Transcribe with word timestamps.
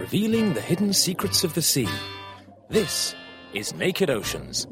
Revealing 0.00 0.54
the 0.54 0.62
hidden 0.62 0.94
secrets 0.94 1.44
of 1.44 1.52
the 1.52 1.60
sea. 1.60 1.86
This 2.70 3.14
is 3.52 3.74
Naked 3.74 4.08
Oceans. 4.08 4.66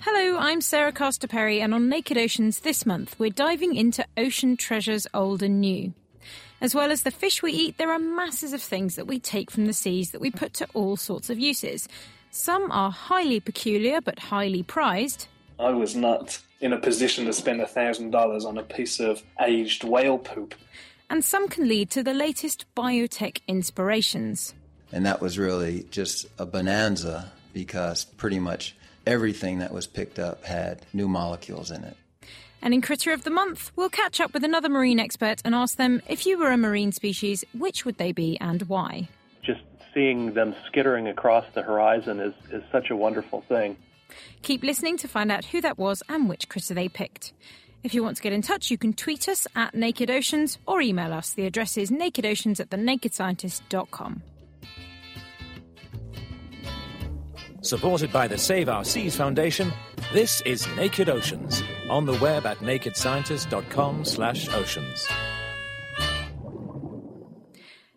Hello, 0.00 0.36
I'm 0.40 0.60
Sarah 0.60 0.90
Castor 0.90 1.28
Perry, 1.28 1.60
and 1.60 1.72
on 1.72 1.88
Naked 1.88 2.18
Oceans 2.18 2.60
this 2.60 2.84
month, 2.84 3.14
we're 3.20 3.30
diving 3.30 3.76
into 3.76 4.04
ocean 4.16 4.56
treasures 4.56 5.06
old 5.14 5.40
and 5.40 5.60
new. 5.60 5.94
As 6.60 6.74
well 6.74 6.90
as 6.90 7.02
the 7.02 7.12
fish 7.12 7.44
we 7.44 7.52
eat, 7.52 7.78
there 7.78 7.92
are 7.92 7.98
masses 8.00 8.52
of 8.52 8.60
things 8.60 8.96
that 8.96 9.06
we 9.06 9.20
take 9.20 9.52
from 9.52 9.66
the 9.66 9.72
seas 9.72 10.10
that 10.10 10.20
we 10.20 10.32
put 10.32 10.52
to 10.54 10.66
all 10.74 10.96
sorts 10.96 11.30
of 11.30 11.38
uses. 11.38 11.86
Some 12.36 12.72
are 12.72 12.90
highly 12.90 13.38
peculiar 13.38 14.00
but 14.00 14.18
highly 14.18 14.64
prized. 14.64 15.28
I 15.56 15.70
was 15.70 15.94
not 15.94 16.40
in 16.60 16.72
a 16.72 16.78
position 16.80 17.26
to 17.26 17.32
spend 17.32 17.60
a 17.60 17.66
thousand 17.66 18.10
dollars 18.10 18.44
on 18.44 18.58
a 18.58 18.62
piece 18.64 18.98
of 18.98 19.22
aged 19.40 19.84
whale 19.84 20.18
poop. 20.18 20.56
And 21.08 21.24
some 21.24 21.46
can 21.46 21.68
lead 21.68 21.90
to 21.90 22.02
the 22.02 22.12
latest 22.12 22.66
biotech 22.76 23.38
inspirations. 23.46 24.52
And 24.90 25.06
that 25.06 25.20
was 25.20 25.38
really 25.38 25.86
just 25.92 26.26
a 26.36 26.44
bonanza 26.44 27.30
because 27.52 28.04
pretty 28.04 28.40
much 28.40 28.74
everything 29.06 29.60
that 29.60 29.72
was 29.72 29.86
picked 29.86 30.18
up 30.18 30.42
had 30.42 30.84
new 30.92 31.06
molecules 31.06 31.70
in 31.70 31.84
it. 31.84 31.96
And 32.60 32.74
in 32.74 32.80
Critter 32.80 33.12
of 33.12 33.22
the 33.22 33.30
Month, 33.30 33.70
we'll 33.76 33.90
catch 33.90 34.20
up 34.20 34.34
with 34.34 34.42
another 34.42 34.68
marine 34.68 34.98
expert 34.98 35.40
and 35.44 35.54
ask 35.54 35.76
them 35.76 36.02
if 36.08 36.26
you 36.26 36.36
were 36.36 36.50
a 36.50 36.56
marine 36.56 36.90
species, 36.90 37.44
which 37.56 37.84
would 37.84 37.98
they 37.98 38.10
be 38.10 38.36
and 38.40 38.62
why? 38.62 39.08
Just 39.44 39.60
seeing 39.94 40.34
them 40.34 40.54
skittering 40.66 41.08
across 41.08 41.46
the 41.54 41.62
horizon 41.62 42.20
is, 42.20 42.34
is 42.50 42.62
such 42.70 42.90
a 42.90 42.96
wonderful 42.96 43.42
thing. 43.48 43.78
Keep 44.42 44.62
listening 44.62 44.98
to 44.98 45.08
find 45.08 45.32
out 45.32 45.46
who 45.46 45.60
that 45.60 45.76
was 45.78 46.02
and 46.08 46.28
which 46.28 46.48
critter 46.48 46.74
they 46.74 46.88
picked. 46.88 47.32
If 47.82 47.94
you 47.94 48.02
want 48.02 48.16
to 48.16 48.22
get 48.22 48.32
in 48.32 48.42
touch, 48.42 48.70
you 48.70 48.78
can 48.78 48.94
tweet 48.94 49.28
us 49.28 49.46
at 49.54 49.74
Naked 49.74 50.10
Oceans 50.10 50.58
or 50.66 50.80
email 50.80 51.12
us. 51.12 51.34
The 51.34 51.46
address 51.46 51.76
is 51.76 51.90
nakedoceans 51.90 52.60
at 52.60 52.70
thenakedscientist.com. 52.70 54.22
Supported 57.60 58.12
by 58.12 58.28
the 58.28 58.36
Save 58.36 58.68
Our 58.68 58.84
Seas 58.84 59.16
Foundation, 59.16 59.72
this 60.12 60.42
is 60.42 60.66
Naked 60.76 61.08
Oceans 61.08 61.62
on 61.88 62.04
the 62.04 62.12
web 62.14 62.44
at 62.46 62.58
nakedscientist.com/oceans. 62.58 65.33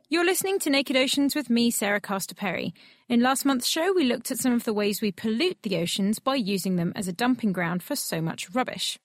You're 0.09 0.23
listening 0.23 0.57
to 0.59 0.69
Naked 0.69 0.95
Oceans 0.95 1.35
with 1.35 1.49
me, 1.49 1.69
Sarah 1.69 1.99
Castor 1.99 2.33
Perry. 2.33 2.73
In 3.09 3.19
last 3.19 3.43
month's 3.43 3.67
show, 3.67 3.91
we 3.91 4.05
looked 4.05 4.31
at 4.31 4.37
some 4.37 4.53
of 4.53 4.63
the 4.63 4.71
ways 4.71 5.01
we 5.01 5.11
pollute 5.11 5.57
the 5.63 5.75
oceans 5.75 6.19
by 6.19 6.35
using 6.35 6.77
them 6.77 6.93
as 6.95 7.09
a 7.09 7.13
dumping 7.13 7.51
ground 7.51 7.83
for 7.83 7.97
so 7.97 8.21
much 8.21 8.49
rubbish. 8.51 8.97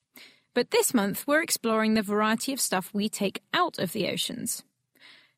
But 0.53 0.71
this 0.71 0.93
month, 0.93 1.27
we're 1.27 1.41
exploring 1.41 1.95
the 1.95 2.01
variety 2.01 2.53
of 2.53 2.61
stuff 2.61 2.93
we 2.93 3.09
take 3.09 3.41
out 3.53 3.79
of 3.79 3.91
the 3.91 4.07
oceans. 4.07 4.63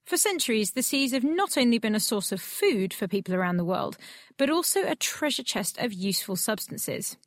For 0.06 0.18
centuries, 0.18 0.74
the 0.74 0.84
seas 0.84 1.14
have 1.14 1.24
not 1.24 1.58
only 1.58 1.80
been 1.80 1.96
a 1.96 2.00
source 2.00 2.32
of 2.32 2.42
food 2.42 2.94
for 2.94 3.08
people 3.08 3.34
around 3.34 3.58
the 3.58 3.66
world, 3.66 3.98
but 4.38 4.52
also 4.52 4.84
a 4.84 4.96
treasure 4.96 5.42
chest 5.42 5.80
of 5.80 5.92
useful 5.92 6.36
substances. 6.36 7.18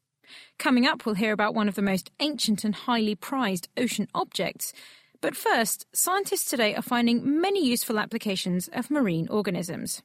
Coming 0.61 0.87
up, 0.87 1.05
we'll 1.05 1.17
hear 1.17 1.33
about 1.33 1.57
one 1.57 1.69
of 1.69 1.75
the 1.75 1.83
most 1.83 2.13
ancient 2.21 2.63
and 2.63 2.77
highly 2.77 3.17
prized 3.17 3.69
ocean 3.77 4.07
objects. 4.15 4.73
But 5.21 5.37
first, 5.37 5.87
scientists 5.93 6.49
today 6.49 6.75
are 6.77 6.83
finding 6.83 7.41
many 7.41 7.65
useful 7.67 7.99
applications 7.99 8.69
of 8.73 8.91
marine 8.91 9.29
organisms. 9.29 10.03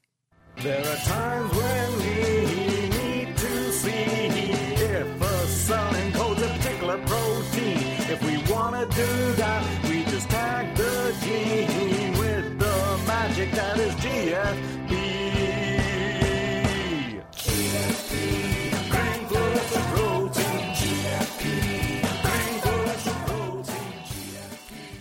There 0.58 0.80
are 0.80 0.96
times 0.98 1.54
when 1.54 1.93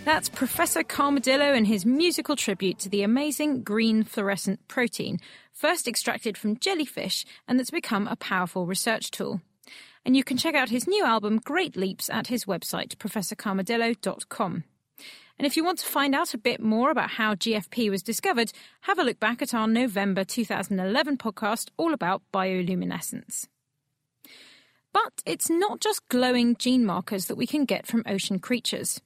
That's 0.05 0.29
Professor 0.29 0.83
Carmadillo 0.83 1.55
and 1.55 1.65
his 1.65 1.87
musical 1.87 2.35
tribute 2.35 2.81
to 2.81 2.89
the 2.89 3.05
amazing 3.05 3.63
green 3.63 4.03
fluorescent 4.03 4.67
protein, 4.67 5.21
first 5.53 5.87
extracted 5.87 6.37
from 6.37 6.59
jellyfish 6.59 7.25
and 7.47 7.57
that's 7.57 7.71
become 7.71 8.09
a 8.09 8.17
powerful 8.17 8.67
research 8.67 9.13
tool. 9.13 9.41
And 10.05 10.17
you 10.17 10.25
can 10.25 10.37
check 10.37 10.57
out 10.57 10.71
his 10.71 10.89
new 10.89 11.05
album, 11.05 11.39
Great 11.39 11.77
Leaps, 11.77 12.11
at 12.11 12.27
his 12.27 12.47
website, 12.47 12.97
professorcarmadillo.com. 12.97 14.65
And 15.39 15.47
if 15.47 15.57
you 15.57 15.63
want 15.65 15.79
to 15.79 15.87
find 15.87 16.17
out 16.17 16.35
a 16.35 16.39
bit 16.39 16.61
more 16.61 16.91
about 16.91 17.11
how 17.11 17.37
GFP 17.37 17.89
was 17.89 18.03
discovered, 18.03 18.53
have 18.83 18.99
a 18.99 19.05
look 19.05 19.21
back 19.21 19.41
at 19.41 19.55
our 19.55 19.69
November 19.69 20.25
2011 20.25 21.17
podcast 21.17 21.71
all 21.77 21.95
about 21.95 22.23
bioluminescence. 22.35 23.47
But 24.93 25.23
it's 25.25 25.49
not 25.49 25.81
just 25.81 26.09
glowing 26.09 26.57
gene 26.57 26.85
markers 26.85 27.27
that 27.27 27.37
we 27.37 27.47
can 27.47 27.65
get 27.65 27.87
from 27.87 28.03
ocean 28.05 28.41
creatures. 28.41 29.01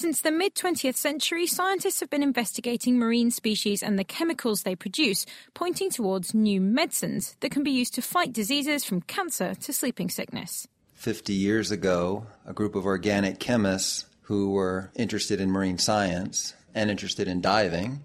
Since 0.00 0.20
the 0.20 0.30
mid 0.30 0.54
20th 0.54 0.94
century, 0.94 1.48
scientists 1.48 1.98
have 1.98 2.08
been 2.08 2.22
investigating 2.22 3.00
marine 3.00 3.32
species 3.32 3.82
and 3.82 3.98
the 3.98 4.04
chemicals 4.04 4.62
they 4.62 4.76
produce, 4.76 5.26
pointing 5.54 5.90
towards 5.90 6.32
new 6.32 6.60
medicines 6.60 7.34
that 7.40 7.50
can 7.50 7.64
be 7.64 7.72
used 7.72 7.94
to 7.94 8.00
fight 8.00 8.32
diseases 8.32 8.84
from 8.84 9.00
cancer 9.00 9.56
to 9.56 9.72
sleeping 9.72 10.08
sickness. 10.08 10.68
50 10.94 11.32
years 11.32 11.72
ago, 11.72 12.28
a 12.46 12.52
group 12.52 12.76
of 12.76 12.86
organic 12.86 13.40
chemists 13.40 14.06
who 14.22 14.52
were 14.52 14.92
interested 14.94 15.40
in 15.40 15.50
marine 15.50 15.78
science 15.78 16.54
and 16.76 16.92
interested 16.92 17.26
in 17.26 17.40
diving 17.40 18.04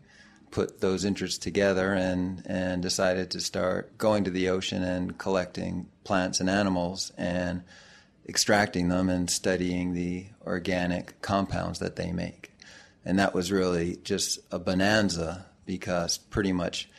put 0.49 0.81
those 0.81 1.05
interests 1.05 1.37
together 1.37 1.93
and, 1.93 2.41
and 2.47 2.81
decided 2.81 3.29
to 3.29 3.39
start 3.39 3.99
going 3.99 4.23
to 4.23 4.31
the 4.31 4.49
ocean 4.49 4.81
and 4.81 5.19
collecting 5.19 5.85
plants 6.03 6.39
and 6.39 6.49
animals 6.49 7.11
and 7.19 7.61
extracting 8.27 8.89
them 8.89 9.09
and 9.09 9.29
studying 9.29 9.93
the 9.93 10.27
organic 10.45 11.21
compounds 11.21 11.79
that 11.79 11.95
they 11.95 12.11
make. 12.11 12.51
And 13.05 13.19
that 13.19 13.33
was 13.33 13.51
really 13.51 13.97
just 14.03 14.39
a 14.51 14.59
bonanza 14.59 15.45
because 15.65 16.17
pretty 16.17 16.53
much 16.53 16.89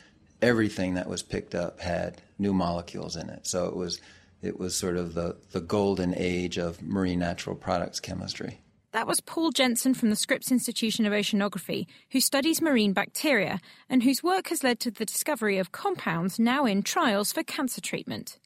everything 0.43 0.95
that 0.95 1.09
was 1.09 1.23
picked 1.23 1.55
up 1.55 1.81
had 1.81 2.21
new 2.39 2.53
molecules 2.53 3.17
in 3.17 3.31
it. 3.31 3.47
So 3.47 3.67
it 3.67 3.77
was 3.77 4.01
it 4.43 4.59
was 4.59 4.77
sort 4.77 4.99
of 4.99 5.15
the, 5.15 5.37
the 5.53 5.61
golden 5.61 6.15
age 6.15 6.59
of 6.59 6.83
marine 6.83 7.19
natural 7.19 7.57
products 7.57 7.99
chemistry. 7.99 8.61
That 8.93 9.07
was 9.07 9.21
Paul 9.21 9.51
Jensen 9.51 9.95
from 9.95 10.11
the 10.11 10.17
Scripps 10.17 10.53
Institution 10.53 11.07
of 11.07 11.13
Oceanography, 11.13 11.87
who 12.11 12.21
studies 12.21 12.61
marine 12.61 12.93
bacteria 12.93 13.59
and 13.89 14.03
whose 14.03 14.23
work 14.23 14.49
has 14.49 14.63
led 14.63 14.81
to 14.81 14.91
the 14.91 15.07
discovery 15.07 15.59
of 15.59 15.73
compounds 15.73 16.39
now 16.39 16.67
in 16.67 16.83
trials 16.83 17.33
for 17.33 17.43
cancer 17.43 17.81
treatment. 17.81 18.39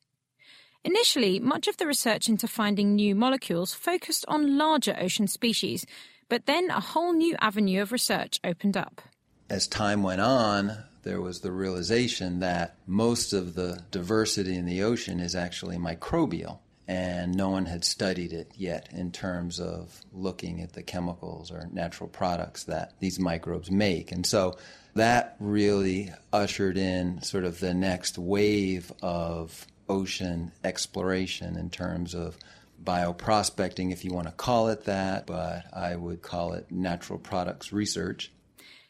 Initially, 0.84 1.40
much 1.40 1.66
of 1.66 1.76
the 1.76 1.86
research 1.86 2.28
into 2.28 2.46
finding 2.46 2.94
new 2.94 3.14
molecules 3.14 3.74
focused 3.74 4.24
on 4.28 4.56
larger 4.56 4.96
ocean 4.98 5.26
species, 5.26 5.84
but 6.28 6.46
then 6.46 6.70
a 6.70 6.80
whole 6.80 7.12
new 7.12 7.36
avenue 7.40 7.82
of 7.82 7.92
research 7.92 8.38
opened 8.44 8.76
up. 8.76 9.02
As 9.50 9.66
time 9.66 10.02
went 10.02 10.20
on, 10.20 10.84
there 11.02 11.20
was 11.20 11.40
the 11.40 11.52
realization 11.52 12.40
that 12.40 12.76
most 12.86 13.32
of 13.32 13.54
the 13.54 13.82
diversity 13.90 14.54
in 14.54 14.66
the 14.66 14.82
ocean 14.82 15.20
is 15.20 15.34
actually 15.34 15.78
microbial, 15.78 16.60
and 16.86 17.34
no 17.34 17.50
one 17.50 17.66
had 17.66 17.84
studied 17.84 18.32
it 18.32 18.52
yet 18.54 18.88
in 18.92 19.10
terms 19.10 19.58
of 19.58 20.00
looking 20.12 20.60
at 20.60 20.74
the 20.74 20.82
chemicals 20.82 21.50
or 21.50 21.68
natural 21.72 22.08
products 22.08 22.64
that 22.64 22.92
these 23.00 23.18
microbes 23.18 23.70
make. 23.70 24.12
And 24.12 24.24
so 24.24 24.56
that 24.94 25.36
really 25.40 26.12
ushered 26.32 26.78
in 26.78 27.22
sort 27.22 27.44
of 27.44 27.60
the 27.60 27.74
next 27.74 28.18
wave 28.18 28.92
of 29.02 29.66
ocean 29.88 30.52
exploration 30.64 31.56
in 31.56 31.70
terms 31.70 32.14
of 32.14 32.36
bioprospecting, 32.82 33.92
if 33.92 34.04
you 34.04 34.12
want 34.12 34.26
to 34.26 34.32
call 34.32 34.68
it 34.68 34.84
that, 34.84 35.26
but 35.26 35.64
I 35.74 35.96
would 35.96 36.22
call 36.22 36.52
it 36.52 36.70
natural 36.70 37.18
products 37.18 37.72
research. 37.72 38.32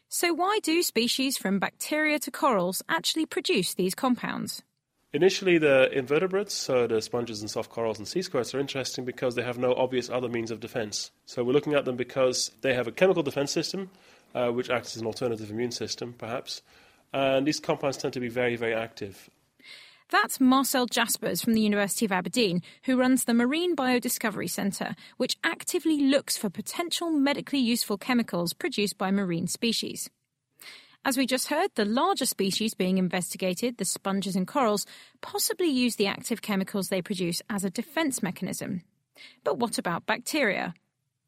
So, 0.08 0.32
why 0.32 0.58
do 0.62 0.82
species 0.82 1.36
from 1.36 1.58
bacteria 1.58 2.18
to 2.20 2.30
corals 2.30 2.82
actually 2.88 3.26
produce 3.26 3.74
these 3.74 3.94
compounds? 3.94 4.62
Initially, 5.12 5.56
the 5.56 5.90
invertebrates, 5.96 6.54
so 6.54 6.86
the 6.86 7.00
sponges 7.00 7.40
and 7.40 7.50
soft 7.50 7.70
corals 7.70 7.98
and 7.98 8.06
sea 8.06 8.20
squirts, 8.20 8.54
are 8.54 8.60
interesting 8.60 9.06
because 9.06 9.34
they 9.34 9.42
have 9.42 9.58
no 9.58 9.72
obvious 9.74 10.10
other 10.10 10.28
means 10.28 10.50
of 10.50 10.60
defense. 10.60 11.10
So 11.24 11.42
we're 11.42 11.52
looking 11.52 11.74
at 11.74 11.86
them 11.86 11.96
because 11.96 12.50
they 12.60 12.74
have 12.74 12.86
a 12.86 12.92
chemical 12.92 13.22
defense 13.22 13.50
system, 13.50 13.90
uh, 14.34 14.50
which 14.50 14.68
acts 14.68 14.96
as 14.96 15.00
an 15.00 15.06
alternative 15.06 15.50
immune 15.50 15.72
system, 15.72 16.14
perhaps. 16.16 16.60
And 17.12 17.46
these 17.46 17.58
compounds 17.58 17.96
tend 17.96 18.12
to 18.14 18.20
be 18.20 18.28
very, 18.28 18.56
very 18.56 18.74
active. 18.74 19.30
That's 20.10 20.40
Marcel 20.40 20.86
Jaspars 20.86 21.44
from 21.44 21.52
the 21.52 21.60
University 21.60 22.06
of 22.06 22.12
Aberdeen, 22.12 22.62
who 22.84 22.96
runs 22.96 23.24
the 23.24 23.34
Marine 23.34 23.76
Biodiscovery 23.76 24.48
Centre, 24.48 24.96
which 25.18 25.36
actively 25.44 25.98
looks 25.98 26.34
for 26.34 26.48
potential 26.48 27.10
medically 27.10 27.58
useful 27.58 27.98
chemicals 27.98 28.54
produced 28.54 28.96
by 28.96 29.10
marine 29.10 29.46
species. 29.48 30.08
As 31.04 31.18
we 31.18 31.26
just 31.26 31.48
heard, 31.48 31.70
the 31.74 31.84
larger 31.84 32.24
species 32.24 32.72
being 32.72 32.96
investigated, 32.96 33.76
the 33.76 33.84
sponges 33.84 34.34
and 34.34 34.46
corals, 34.46 34.86
possibly 35.20 35.68
use 35.68 35.96
the 35.96 36.06
active 36.06 36.40
chemicals 36.40 36.88
they 36.88 37.02
produce 37.02 37.42
as 37.50 37.62
a 37.62 37.70
defence 37.70 38.22
mechanism. 38.22 38.82
But 39.44 39.58
what 39.58 39.76
about 39.76 40.06
bacteria? 40.06 40.72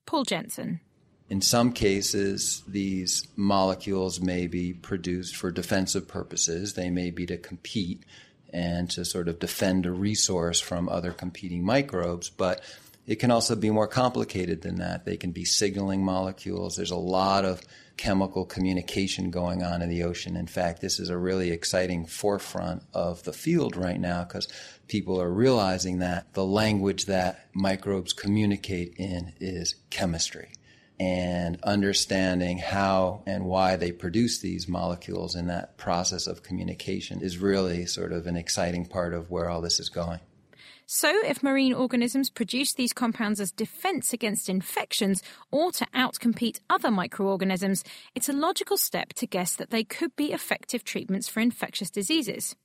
Paul 0.07 0.25
Jensen. 0.25 0.81
In 1.29 1.43
some 1.43 1.73
cases, 1.73 2.65
these 2.67 3.29
molecules 3.37 4.21
may 4.21 4.47
be 4.47 4.73
produced 4.73 5.37
for 5.37 5.51
defensive 5.51 6.09
purposes. 6.09 6.75
They 6.75 6.91
may 6.91 7.11
be 7.11 7.27
to 7.27 7.37
compete 7.37 8.05
and 8.53 8.91
to 8.91 9.05
sort 9.05 9.29
of 9.29 9.39
defend 9.39 9.87
a 9.87 9.93
resource 9.93 10.61
from 10.61 10.89
other 10.89 11.13
competing 11.13 11.65
microbes. 11.65 12.31
But 12.31 12.63
it 13.07 13.17
can 13.17 13.31
also 13.31 13.57
be 13.57 13.71
more 13.71 13.89
complicated 13.89 14.63
than 14.63 14.77
that. 14.77 15.05
They 15.05 15.17
can 15.17 15.33
be 15.33 15.45
signaling 15.45 16.05
molecules. 16.05 16.77
There's 16.77 16.91
a 16.91 16.97
lot 16.97 17.45
of 17.45 17.63
chemical 17.97 18.47
communication 18.47 19.31
going 19.31 19.63
on 19.63 19.83
in 19.83 19.89
the 19.89 20.05
ocean. 20.05 20.37
In 20.37 20.47
fact, 20.47 20.81
this 20.81 20.99
is 20.99 21.11
a 21.11 21.19
really 21.19 21.51
exciting 21.51 22.07
forefront 22.07 22.83
of 22.95 23.23
the 23.25 23.33
field 23.33 23.77
right 23.77 24.01
now 24.01 24.25
because 24.25 24.49
people 24.89 25.21
are 25.21 25.31
realizing 25.31 25.99
that 25.99 26.33
the 26.35 26.45
language 26.45 27.07
that 27.07 27.47
microbes 27.53 28.13
communicate 28.13 28.95
in 28.97 29.33
is 29.39 29.75
chemistry 29.91 30.53
and 31.01 31.59
understanding 31.63 32.59
how 32.59 33.23
and 33.27 33.47
why 33.47 33.75
they 33.75 33.91
produce 33.91 34.41
these 34.41 34.69
molecules 34.69 35.35
in 35.35 35.47
that 35.47 35.79
process 35.79 36.27
of 36.27 36.43
communication 36.43 37.23
is 37.23 37.39
really 37.39 37.87
sort 37.87 38.13
of 38.13 38.27
an 38.27 38.37
exciting 38.37 38.85
part 38.85 39.15
of 39.15 39.31
where 39.31 39.49
all 39.49 39.63
this 39.63 39.81
is 39.81 39.89
going. 39.89 40.21
So, 40.85 41.25
if 41.25 41.43
marine 41.43 41.73
organisms 41.73 42.29
produce 42.29 42.75
these 42.75 42.93
compounds 42.93 43.41
as 43.41 43.51
defense 43.51 44.13
against 44.13 44.49
infections 44.49 45.23
or 45.51 45.73
to 45.73 45.87
outcompete 45.95 46.61
other 46.69 46.91
microorganisms, 46.91 47.83
it's 48.15 48.29
a 48.29 48.35
logical 48.35 48.77
step 48.77 49.15
to 49.15 49.27
guess 49.27 49.57
that 49.57 49.71
they 49.71 49.85
could 49.85 50.15
be 50.17 50.33
effective 50.33 50.85
treatments 50.85 51.29
for 51.29 51.41
infectious 51.41 51.91
diseases. 51.91 52.57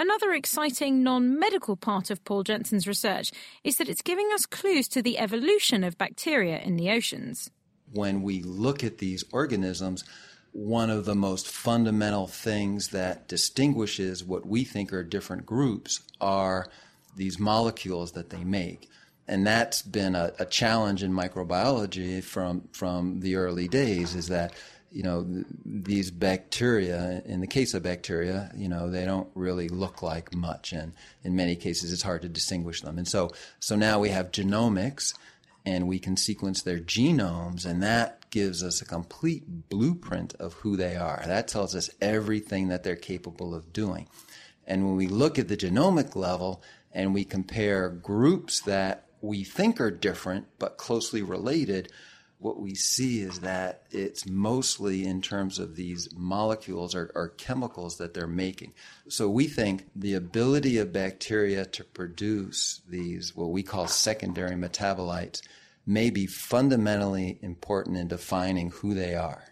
Another 0.00 0.32
exciting 0.32 1.02
non 1.02 1.38
medical 1.38 1.76
part 1.76 2.10
of 2.10 2.24
Paul 2.24 2.42
Jensen's 2.42 2.86
research 2.86 3.32
is 3.62 3.76
that 3.76 3.86
it's 3.86 4.00
giving 4.00 4.30
us 4.32 4.46
clues 4.46 4.88
to 4.88 5.02
the 5.02 5.18
evolution 5.18 5.84
of 5.84 5.98
bacteria 5.98 6.58
in 6.58 6.76
the 6.76 6.90
oceans. 6.90 7.50
When 7.92 8.22
we 8.22 8.42
look 8.42 8.82
at 8.82 8.96
these 8.96 9.24
organisms, 9.30 10.04
one 10.52 10.88
of 10.88 11.04
the 11.04 11.14
most 11.14 11.46
fundamental 11.46 12.26
things 12.26 12.88
that 12.88 13.28
distinguishes 13.28 14.24
what 14.24 14.46
we 14.46 14.64
think 14.64 14.90
are 14.90 15.04
different 15.04 15.44
groups 15.44 16.00
are 16.18 16.68
these 17.14 17.38
molecules 17.38 18.12
that 18.12 18.30
they 18.30 18.42
make. 18.42 18.88
And 19.28 19.46
that's 19.46 19.82
been 19.82 20.14
a, 20.14 20.32
a 20.38 20.46
challenge 20.46 21.02
in 21.02 21.12
microbiology 21.12 22.24
from, 22.24 22.70
from 22.72 23.20
the 23.20 23.36
early 23.36 23.68
days 23.68 24.14
is 24.14 24.28
that 24.28 24.54
you 24.92 25.02
know, 25.02 25.44
these 25.64 26.10
bacteria, 26.10 27.22
in 27.24 27.40
the 27.40 27.46
case 27.46 27.74
of 27.74 27.82
bacteria, 27.82 28.50
you 28.56 28.68
know, 28.68 28.90
they 28.90 29.04
don't 29.04 29.28
really 29.34 29.68
look 29.68 30.02
like 30.02 30.34
much. 30.34 30.72
And 30.72 30.92
in 31.22 31.36
many 31.36 31.54
cases, 31.56 31.92
it's 31.92 32.02
hard 32.02 32.22
to 32.22 32.28
distinguish 32.28 32.80
them. 32.80 32.98
And 32.98 33.06
so, 33.06 33.30
so 33.60 33.76
now 33.76 34.00
we 34.00 34.08
have 34.08 34.32
genomics 34.32 35.14
and 35.64 35.86
we 35.86 35.98
can 35.98 36.16
sequence 36.16 36.62
their 36.62 36.78
genomes 36.78 37.66
and 37.66 37.82
that 37.82 38.30
gives 38.30 38.62
us 38.62 38.80
a 38.80 38.86
complete 38.86 39.68
blueprint 39.68 40.34
of 40.34 40.54
who 40.54 40.76
they 40.76 40.96
are. 40.96 41.22
That 41.26 41.48
tells 41.48 41.74
us 41.74 41.90
everything 42.00 42.68
that 42.68 42.82
they're 42.82 42.96
capable 42.96 43.54
of 43.54 43.72
doing. 43.72 44.08
And 44.66 44.86
when 44.86 44.96
we 44.96 45.06
look 45.06 45.38
at 45.38 45.48
the 45.48 45.56
genomic 45.56 46.16
level 46.16 46.62
and 46.92 47.12
we 47.12 47.24
compare 47.24 47.88
groups 47.88 48.60
that 48.62 49.06
we 49.20 49.44
think 49.44 49.80
are 49.80 49.90
different 49.90 50.46
but 50.58 50.78
closely 50.78 51.22
related, 51.22 51.92
what 52.40 52.58
we 52.58 52.74
see 52.74 53.20
is 53.20 53.40
that 53.40 53.82
it's 53.90 54.26
mostly 54.26 55.04
in 55.04 55.20
terms 55.20 55.58
of 55.58 55.76
these 55.76 56.08
molecules 56.16 56.94
or, 56.94 57.12
or, 57.14 57.28
chemicals 57.28 57.98
that 57.98 58.14
they're 58.14 58.26
making. 58.26 58.72
So 59.08 59.28
we 59.28 59.46
think 59.46 59.88
the 59.94 60.14
ability 60.14 60.78
of 60.78 60.92
bacteria 60.92 61.66
to 61.66 61.84
produce 61.84 62.80
these, 62.88 63.36
what 63.36 63.50
we 63.50 63.62
call 63.62 63.86
secondary 63.86 64.56
metabolites, 64.56 65.42
may 65.86 66.08
be 66.08 66.26
fundamentally 66.26 67.38
important 67.42 67.98
in 67.98 68.08
defining 68.08 68.70
who 68.70 68.94
they 68.94 69.14
are. 69.14 69.44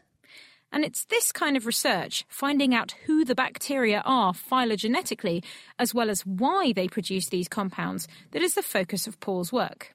And 0.73 0.85
it's 0.85 1.05
this 1.07 1.31
kind 1.33 1.57
of 1.57 1.67
research, 1.67 2.25
finding 2.29 2.75
out 2.75 2.95
who 3.07 3.25
the 3.25 3.35
bacteria 3.35 4.03
are 4.05 4.33
phylogenetically, 4.33 5.45
as 5.79 5.95
well 5.95 6.11
as 6.11 6.27
why 6.27 6.73
they 6.73 6.89
produce 6.89 7.29
these 7.29 7.49
compounds, 7.49 8.09
that 8.33 8.43
is 8.43 8.55
the 8.55 8.63
focus 8.63 9.07
of 9.07 9.21
Paul's 9.21 9.53
work. 9.53 9.95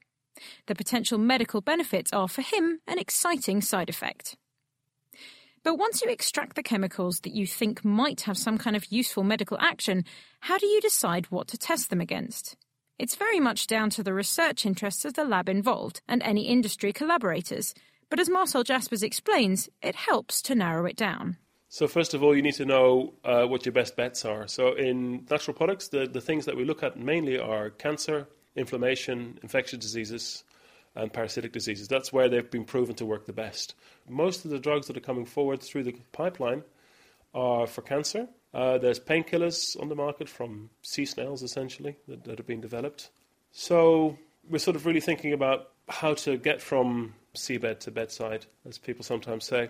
The 0.67 0.75
potential 0.75 1.17
medical 1.17 1.61
benefits 1.61 2.13
are, 2.13 2.27
for 2.27 2.41
him, 2.41 2.79
an 2.87 2.99
exciting 2.99 3.61
side 3.61 3.89
effect. 3.89 4.35
But 5.63 5.75
once 5.75 6.01
you 6.01 6.09
extract 6.09 6.55
the 6.55 6.63
chemicals 6.63 7.21
that 7.21 7.33
you 7.33 7.47
think 7.47 7.85
might 7.85 8.21
have 8.21 8.37
some 8.37 8.57
kind 8.57 8.75
of 8.75 8.91
useful 8.91 9.23
medical 9.23 9.57
action, 9.59 10.03
how 10.41 10.57
do 10.57 10.65
you 10.65 10.81
decide 10.81 11.27
what 11.27 11.47
to 11.49 11.57
test 11.57 11.89
them 11.89 12.01
against? 12.01 12.57
It's 12.99 13.15
very 13.15 13.39
much 13.39 13.67
down 13.67 13.89
to 13.91 14.03
the 14.03 14.13
research 14.13 14.65
interests 14.65 15.05
of 15.05 15.13
the 15.13 15.23
lab 15.23 15.49
involved 15.49 16.01
and 16.07 16.21
any 16.21 16.47
industry 16.47 16.91
collaborators. 16.91 17.73
But 18.09 18.19
as 18.19 18.29
Marcel 18.29 18.63
Jaspars 18.63 19.03
explains, 19.03 19.69
it 19.81 19.95
helps 19.95 20.41
to 20.43 20.55
narrow 20.55 20.85
it 20.85 20.97
down. 20.97 21.37
So, 21.69 21.87
first 21.87 22.13
of 22.13 22.21
all, 22.21 22.35
you 22.35 22.43
need 22.43 22.53
to 22.55 22.65
know 22.65 23.15
uh, 23.23 23.45
what 23.45 23.65
your 23.65 23.73
best 23.73 23.95
bets 23.95 24.25
are. 24.25 24.47
So, 24.47 24.73
in 24.73 25.25
natural 25.31 25.55
products, 25.55 25.87
the, 25.87 26.05
the 26.05 26.21
things 26.21 26.45
that 26.45 26.55
we 26.55 26.65
look 26.65 26.83
at 26.83 26.99
mainly 26.99 27.39
are 27.39 27.71
cancer, 27.71 28.27
inflammation, 28.55 29.39
infectious 29.41 29.79
diseases, 29.79 30.43
and 30.95 31.11
parasitic 31.11 31.51
diseases. 31.51 31.87
That's 31.87 32.13
where 32.13 32.29
they've 32.29 32.49
been 32.49 32.65
proven 32.65 32.95
to 32.95 33.05
work 33.05 33.25
the 33.25 33.33
best. 33.33 33.75
Most 34.07 34.45
of 34.45 34.51
the 34.51 34.59
drugs 34.59 34.87
that 34.87 34.97
are 34.97 35.01
coming 35.01 35.25
forward 35.25 35.61
through 35.61 35.83
the 35.83 35.95
pipeline 36.11 36.63
are 37.33 37.65
for 37.65 37.81
cancer. 37.81 38.27
Uh, 38.53 38.77
there's 38.77 38.99
painkillers 38.99 39.79
on 39.81 39.89
the 39.89 39.95
market 39.95 40.29
from 40.29 40.69
sea 40.83 41.05
snails, 41.05 41.41
essentially, 41.41 41.97
that, 42.07 42.23
that 42.25 42.37
have 42.37 42.45
been 42.45 42.61
developed. 42.61 43.09
So 43.51 44.17
we're 44.47 44.59
sort 44.59 44.75
of 44.75 44.85
really 44.85 44.99
thinking 44.99 45.33
about 45.33 45.69
how 45.89 46.13
to 46.13 46.37
get 46.37 46.61
from 46.61 47.15
seabed 47.35 47.79
to 47.81 47.91
bedside, 47.91 48.45
as 48.67 48.77
people 48.77 49.03
sometimes 49.03 49.45
say. 49.45 49.69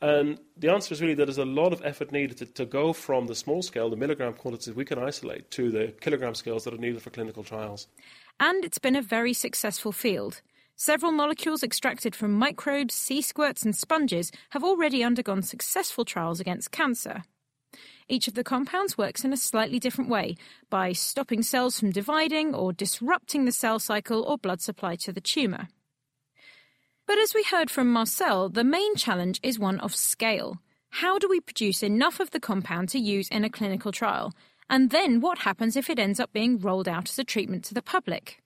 And 0.00 0.38
the 0.56 0.70
answer 0.70 0.92
is 0.92 1.00
really 1.00 1.14
that 1.14 1.24
there's 1.24 1.38
a 1.38 1.44
lot 1.44 1.72
of 1.72 1.84
effort 1.84 2.12
needed 2.12 2.36
to, 2.38 2.46
to, 2.46 2.64
go 2.66 2.92
from 2.92 3.26
the 3.26 3.34
small 3.34 3.62
scale, 3.62 3.90
the 3.90 3.96
milligram 3.96 4.34
quantities 4.34 4.72
we 4.72 4.84
can 4.84 4.98
isolate, 4.98 5.50
to 5.52 5.70
the 5.72 5.92
kilogram 6.00 6.34
scales 6.34 6.64
that 6.64 6.74
are 6.74 6.78
needed 6.78 7.02
for 7.02 7.10
clinical 7.10 7.42
trials. 7.42 7.88
And 8.40 8.64
it's 8.64 8.78
been 8.78 8.96
a 8.96 9.02
very 9.02 9.32
successful 9.32 9.92
field. 9.92 10.42
Several 10.76 11.10
molecules 11.10 11.64
extracted 11.64 12.14
from 12.14 12.32
microbes, 12.32 12.94
sea 12.94 13.20
squirts, 13.20 13.64
and 13.64 13.74
sponges 13.74 14.30
have 14.50 14.62
already 14.62 15.02
undergone 15.02 15.42
successful 15.42 16.04
trials 16.04 16.38
against 16.38 16.70
cancer. 16.70 17.24
Each 18.08 18.28
of 18.28 18.34
the 18.34 18.44
compounds 18.44 18.96
works 18.96 19.24
in 19.24 19.32
a 19.32 19.36
slightly 19.36 19.80
different 19.80 20.08
way 20.08 20.36
by 20.70 20.92
stopping 20.92 21.42
cells 21.42 21.80
from 21.80 21.90
dividing 21.90 22.54
or 22.54 22.72
disrupting 22.72 23.44
the 23.44 23.52
cell 23.52 23.80
cycle 23.80 24.22
or 24.22 24.38
blood 24.38 24.60
supply 24.60 24.94
to 24.96 25.12
the 25.12 25.20
tumour. 25.20 25.68
But 27.06 27.18
as 27.18 27.34
we 27.34 27.42
heard 27.42 27.70
from 27.70 27.92
Marcel, 27.92 28.48
the 28.48 28.64
main 28.64 28.94
challenge 28.94 29.40
is 29.42 29.58
one 29.58 29.80
of 29.80 29.96
scale. 29.96 30.58
How 30.90 31.18
do 31.18 31.28
we 31.28 31.40
produce 31.40 31.82
enough 31.82 32.20
of 32.20 32.30
the 32.30 32.40
compound 32.40 32.88
to 32.90 32.98
use 32.98 33.28
in 33.28 33.44
a 33.44 33.50
clinical 33.50 33.92
trial? 33.92 34.32
And 34.70 34.90
then 34.90 35.20
what 35.20 35.38
happens 35.38 35.76
if 35.76 35.88
it 35.88 35.98
ends 35.98 36.20
up 36.20 36.32
being 36.32 36.58
rolled 36.58 36.88
out 36.88 37.08
as 37.08 37.18
a 37.18 37.24
treatment 37.24 37.64
to 37.64 37.74
the 37.74 37.82
public? 37.82 38.42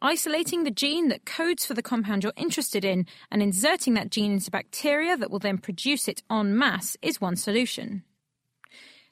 Isolating 0.00 0.64
the 0.64 0.70
gene 0.70 1.08
that 1.08 1.26
codes 1.26 1.66
for 1.66 1.74
the 1.74 1.82
compound 1.82 2.22
you're 2.22 2.32
interested 2.36 2.84
in 2.84 3.06
and 3.30 3.42
inserting 3.42 3.94
that 3.94 4.10
gene 4.10 4.32
into 4.32 4.50
bacteria 4.50 5.16
that 5.16 5.30
will 5.30 5.40
then 5.40 5.58
produce 5.58 6.08
it 6.08 6.22
en 6.30 6.56
masse 6.56 6.96
is 7.02 7.20
one 7.20 7.36
solution. 7.36 8.04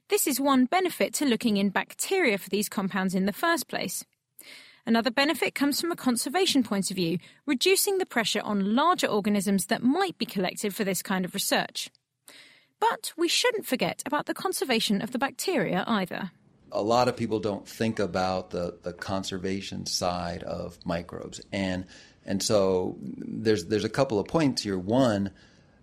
This 0.08 0.26
is 0.28 0.40
one 0.40 0.66
benefit 0.66 1.12
to 1.14 1.26
looking 1.26 1.56
in 1.56 1.70
bacteria 1.70 2.38
for 2.38 2.48
these 2.48 2.68
compounds 2.68 3.14
in 3.14 3.26
the 3.26 3.32
first 3.32 3.66
place. 3.66 4.04
Another 4.86 5.10
benefit 5.10 5.52
comes 5.56 5.80
from 5.80 5.90
a 5.90 5.96
conservation 5.96 6.62
point 6.62 6.92
of 6.92 6.96
view, 6.96 7.18
reducing 7.44 7.98
the 7.98 8.06
pressure 8.06 8.40
on 8.40 8.76
larger 8.76 9.08
organisms 9.08 9.66
that 9.66 9.82
might 9.82 10.16
be 10.16 10.24
collected 10.24 10.72
for 10.72 10.84
this 10.84 11.02
kind 11.02 11.24
of 11.24 11.34
research. 11.34 11.90
But 12.80 13.12
we 13.16 13.28
shouldn't 13.28 13.66
forget 13.66 14.02
about 14.06 14.26
the 14.26 14.34
conservation 14.34 15.00
of 15.00 15.12
the 15.12 15.18
bacteria 15.18 15.84
either. 15.86 16.30
A 16.72 16.82
lot 16.82 17.08
of 17.08 17.16
people 17.16 17.40
don't 17.40 17.66
think 17.66 17.98
about 17.98 18.50
the, 18.50 18.78
the 18.82 18.92
conservation 18.92 19.86
side 19.86 20.42
of 20.42 20.78
microbes. 20.84 21.40
And 21.52 21.86
and 22.24 22.42
so 22.42 22.96
there's 23.00 23.66
there's 23.66 23.84
a 23.84 23.88
couple 23.88 24.18
of 24.18 24.26
points 24.26 24.62
here. 24.62 24.78
One, 24.78 25.30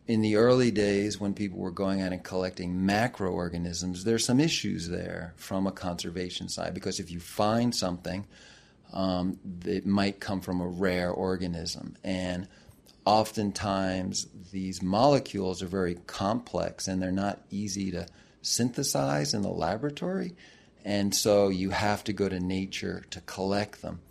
in 0.08 0.22
the 0.22 0.36
early 0.36 0.72
days 0.72 1.20
when 1.20 1.34
people 1.34 1.60
were 1.60 1.72
going 1.72 2.02
out 2.02 2.12
and 2.12 2.24
collecting 2.24 2.76
macroorganisms, 2.76 4.04
there's 4.04 4.26
some 4.26 4.40
issues 4.40 4.90
there 4.90 5.34
from 5.38 5.66
a 5.66 5.72
conservation 5.72 6.50
side 6.50 6.74
because 6.74 7.00
if 7.00 7.10
you 7.10 7.22
find 7.22 7.74
something, 7.74 8.26
um, 8.92 9.40
it 9.66 9.86
might 9.86 10.20
come 10.20 10.42
from 10.42 10.60
a 10.60 10.68
rare 10.68 11.10
organism. 11.10 11.96
And 12.04 12.48
oftentimes 13.06 14.28
these 14.52 14.82
molecules 14.82 15.62
are 15.62 15.68
very 15.68 15.96
complex 16.08 16.88
and 16.88 17.02
they're 17.02 17.12
not 17.12 17.42
easy 17.50 17.92
to 17.92 18.08
synthesize 18.42 19.34
in 19.34 19.42
the 19.42 19.50
laboratory. 19.50 20.36
And 20.86 21.14
so 21.16 21.50
you 21.50 21.70
have 21.70 22.04
to 22.06 22.14
go 22.14 22.28
to 22.28 22.40
nature 22.40 23.06
to 23.12 23.22
collect 23.22 23.82
them. 23.82 24.02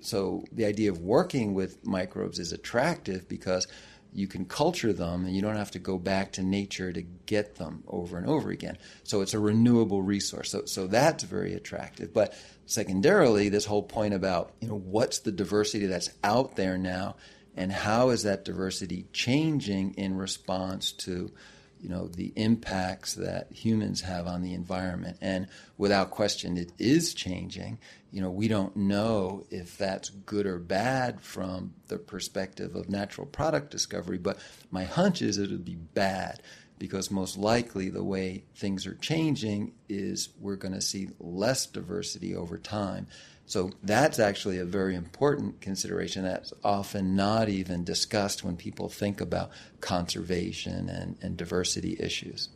So 0.00 0.44
the 0.52 0.66
idea 0.66 0.90
of 0.90 1.00
working 1.00 1.54
with 1.54 1.84
microbes 1.86 2.38
is 2.38 2.52
attractive 2.52 3.28
because 3.28 3.66
you 4.12 4.26
can 4.26 4.44
culture 4.46 4.92
them 4.92 5.26
and 5.26 5.34
you 5.36 5.42
don't 5.42 5.56
have 5.56 5.72
to 5.72 5.78
go 5.78 5.98
back 5.98 6.32
to 6.32 6.42
nature 6.42 6.92
to 6.92 7.02
get 7.02 7.56
them 7.56 7.82
over 7.86 8.16
and 8.16 8.26
over 8.26 8.50
again. 8.50 8.78
So 9.04 9.20
it's 9.20 9.34
a 9.34 9.38
renewable 9.38 10.02
resource. 10.02 10.50
So, 10.50 10.64
so 10.64 10.86
that's 10.86 11.24
very 11.24 11.54
attractive. 11.54 12.14
But 12.14 12.34
secondarily, 12.66 13.48
this 13.48 13.66
whole 13.66 13.82
point 13.82 14.14
about, 14.14 14.52
you 14.60 14.68
know, 14.68 14.78
what's 14.78 15.20
the 15.20 15.32
diversity 15.32 15.86
that's 15.86 16.10
out 16.24 16.56
there 16.56 16.78
now 16.78 17.16
and 17.56 17.72
how 17.72 18.10
is 18.10 18.22
that 18.24 18.44
diversity 18.44 19.06
changing 19.12 19.94
in 19.94 20.16
response 20.16 20.92
to 20.92 21.32
you 21.80 21.88
know 21.88 22.08
the 22.08 22.32
impacts 22.36 23.14
that 23.14 23.50
humans 23.50 24.02
have 24.02 24.26
on 24.26 24.42
the 24.42 24.54
environment? 24.54 25.16
And 25.20 25.48
without 25.78 26.10
question 26.10 26.56
it 26.56 26.72
is 26.78 27.14
changing. 27.14 27.78
You 28.10 28.22
know 28.22 28.30
we 28.30 28.48
don't 28.48 28.76
know 28.76 29.44
if 29.50 29.76
that's 29.76 30.10
good 30.10 30.46
or 30.46 30.58
bad 30.58 31.20
from 31.20 31.74
the 31.88 31.98
perspective 31.98 32.74
of 32.74 32.88
natural 32.88 33.26
product 33.26 33.70
discovery 33.70 34.18
but 34.18 34.38
my 34.70 34.84
hunch 34.84 35.22
is 35.22 35.38
it 35.38 35.50
would 35.50 35.64
be 35.64 35.74
bad 35.74 36.42
because 36.78 37.10
most 37.10 37.36
likely 37.36 37.88
the 37.88 38.04
way 38.04 38.44
things 38.54 38.86
are 38.86 38.94
changing 38.96 39.72
is 39.88 40.30
we're 40.40 40.56
going 40.56 40.74
to 40.74 40.80
see 40.80 41.08
less 41.18 41.66
diversity 41.66 42.34
over 42.34 42.58
time 42.58 43.06
so 43.46 43.70
that's 43.82 44.18
actually 44.18 44.58
a 44.58 44.64
very 44.64 44.94
important 44.94 45.60
consideration 45.60 46.24
that's 46.24 46.52
often 46.64 47.14
not 47.14 47.48
even 47.48 47.84
discussed 47.84 48.42
when 48.42 48.56
people 48.56 48.88
think 48.88 49.20
about 49.20 49.50
conservation 49.80 50.88
and, 50.88 51.16
and 51.22 51.36
diversity 51.36 51.96
issues. 51.98 52.48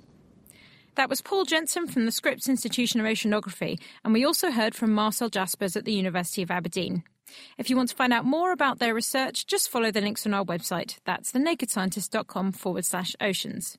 That 0.97 1.09
was 1.09 1.23
Paul 1.23 1.45
Jensen 1.45 1.87
from 1.87 2.05
the 2.05 2.13
Scripps 2.13 2.49
Institution 2.49 3.01
of 3.01 3.07
Oceanography, 3.07 3.79
and 4.05 4.13
we 4.13 4.25
also 4.25 4.51
heard 4.51 4.75
from 4.75 4.93
Marcel 4.93 5.31
Jaspars 5.31 5.77
at 5.77 5.85
the 5.85 5.93
University 5.93 6.43
of 6.43 6.51
Aberdeen. 6.51 7.05
If 7.57 7.71
you 7.71 7.77
want 7.77 7.91
to 7.91 7.97
find 7.97 8.13
out 8.13 8.25
more 8.25 8.51
about 8.51 8.81
their 8.81 8.93
research, 8.93 9.47
just 9.47 9.71
follow 9.71 9.93
the 9.93 10.01
links 10.01 10.27
on 10.27 10.35
our 10.35 10.45
website. 10.45 10.99
That's 11.05 11.31
thenakedscientist.com 11.31 12.53
forward 12.53 12.85
slash 12.85 13.15
oceans. 13.21 13.79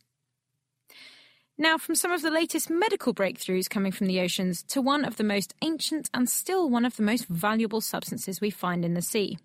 Now, 1.61 1.77
from 1.77 1.93
some 1.93 2.11
of 2.11 2.23
the 2.23 2.31
latest 2.31 2.71
medical 2.71 3.13
breakthroughs 3.13 3.69
coming 3.69 3.91
from 3.91 4.07
the 4.07 4.19
oceans 4.19 4.63
to 4.63 4.81
one 4.81 5.05
of 5.05 5.17
the 5.17 5.23
most 5.23 5.53
ancient 5.61 6.09
and 6.11 6.27
still 6.27 6.67
one 6.67 6.85
of 6.85 6.95
the 6.95 7.03
most 7.03 7.27
valuable 7.27 7.81
substances 7.81 8.41
we 8.41 8.49
find 8.49 8.83
in 8.83 8.95
the 8.95 9.01
sea. 9.03 9.37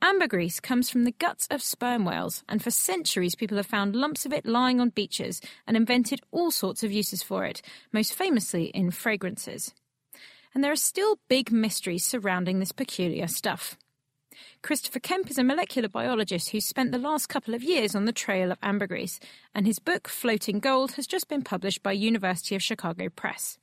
Ambergris 0.00 0.60
comes 0.60 0.88
from 0.88 1.04
the 1.04 1.12
guts 1.12 1.46
of 1.50 1.60
sperm 1.60 2.06
whales, 2.06 2.42
and 2.48 2.64
for 2.64 2.70
centuries 2.70 3.34
people 3.34 3.58
have 3.58 3.66
found 3.66 3.94
lumps 3.94 4.24
of 4.24 4.32
it 4.32 4.46
lying 4.46 4.80
on 4.80 4.88
beaches 4.88 5.42
and 5.66 5.76
invented 5.76 6.22
all 6.30 6.50
sorts 6.50 6.82
of 6.82 6.90
uses 6.90 7.22
for 7.22 7.44
it, 7.44 7.60
most 7.92 8.14
famously 8.14 8.68
in 8.68 8.90
fragrances. 8.90 9.74
And 10.54 10.64
there 10.64 10.72
are 10.72 10.74
still 10.74 11.18
big 11.28 11.52
mysteries 11.52 12.02
surrounding 12.02 12.60
this 12.60 12.72
peculiar 12.72 13.26
stuff. 13.26 13.76
Christopher 14.62 15.00
Kemp 15.00 15.30
is 15.30 15.38
a 15.38 15.44
molecular 15.44 15.88
biologist 15.88 16.50
who's 16.50 16.64
spent 16.64 16.92
the 16.92 16.98
last 16.98 17.28
couple 17.28 17.54
of 17.54 17.62
years 17.62 17.94
on 17.94 18.04
the 18.04 18.12
trail 18.12 18.52
of 18.52 18.58
ambergris, 18.62 19.20
and 19.54 19.66
his 19.66 19.78
book, 19.78 20.08
Floating 20.08 20.60
Gold, 20.60 20.92
has 20.92 21.06
just 21.06 21.28
been 21.28 21.42
published 21.42 21.82
by 21.82 21.92
University 21.92 22.54
of 22.54 22.62
Chicago 22.62 23.08
Press. 23.08 23.58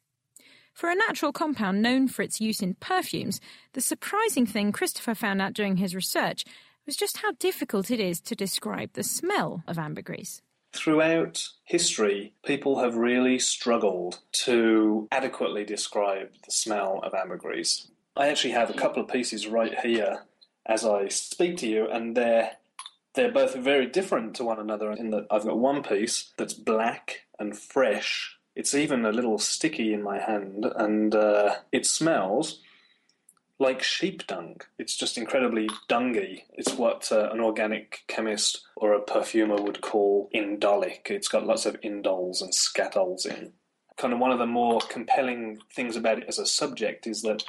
For 0.73 0.89
a 0.89 0.95
natural 0.95 1.31
compound 1.31 1.81
known 1.81 2.07
for 2.07 2.21
its 2.21 2.39
use 2.39 2.61
in 2.61 2.75
perfumes, 2.75 3.41
the 3.73 3.81
surprising 3.81 4.45
thing 4.45 4.71
Christopher 4.71 5.15
found 5.15 5.41
out 5.41 5.53
during 5.53 5.77
his 5.77 5.95
research 5.95 6.45
was 6.85 6.95
just 6.95 7.17
how 7.17 7.31
difficult 7.33 7.89
it 7.89 7.99
is 7.99 8.21
to 8.21 8.35
describe 8.35 8.93
the 8.93 9.03
smell 9.03 9.63
of 9.67 9.79
ambergris. 9.79 10.41
Throughout 10.73 11.49
history, 11.63 12.33
people 12.45 12.79
have 12.79 12.95
really 12.95 13.39
struggled 13.39 14.19
to 14.43 15.07
adequately 15.11 15.65
describe 15.65 16.29
the 16.45 16.51
smell 16.51 16.99
of 17.01 17.13
ambergris. 17.13 17.87
I 18.15 18.29
actually 18.29 18.51
have 18.51 18.69
a 18.69 18.73
couple 18.73 19.01
of 19.01 19.09
pieces 19.09 19.47
right 19.47 19.77
here 19.79 20.25
as 20.67 20.85
I 20.85 21.07
speak 21.07 21.57
to 21.57 21.67
you, 21.67 21.87
and 21.89 22.15
they're 22.15 22.51
they're 23.15 23.31
both 23.31 23.55
very 23.55 23.87
different 23.87 24.35
to 24.35 24.43
one 24.43 24.59
another 24.59 24.91
in 24.91 25.09
that 25.09 25.25
I've 25.31 25.45
got 25.45 25.57
one 25.57 25.81
piece 25.81 26.31
that's 26.37 26.53
black 26.53 27.21
and 27.39 27.57
fresh. 27.57 28.37
It's 28.55 28.75
even 28.75 29.05
a 29.05 29.11
little 29.11 29.39
sticky 29.39 29.93
in 29.93 30.03
my 30.03 30.19
hand, 30.19 30.65
and 30.75 31.15
uh, 31.15 31.55
it 31.71 31.85
smells 31.85 32.59
like 33.59 33.81
sheep 33.81 34.27
dung. 34.27 34.57
It's 34.77 34.95
just 34.95 35.17
incredibly 35.17 35.67
dungy. 35.89 36.43
It's 36.53 36.73
what 36.73 37.11
uh, 37.11 37.29
an 37.31 37.39
organic 37.39 38.03
chemist 38.07 38.63
or 38.75 38.93
a 38.93 39.01
perfumer 39.01 39.61
would 39.61 39.81
call 39.81 40.29
indolic. 40.33 41.09
It's 41.09 41.27
got 41.27 41.47
lots 41.47 41.65
of 41.65 41.79
indoles 41.81 42.41
and 42.41 42.53
skatoles 42.53 43.25
in. 43.25 43.53
Kind 43.97 44.13
of 44.13 44.19
one 44.19 44.31
of 44.31 44.37
the 44.37 44.45
more 44.45 44.79
compelling 44.89 45.59
things 45.73 45.95
about 45.95 46.19
it 46.19 46.25
as 46.27 46.37
a 46.37 46.45
subject 46.45 47.07
is 47.07 47.23
that 47.23 47.43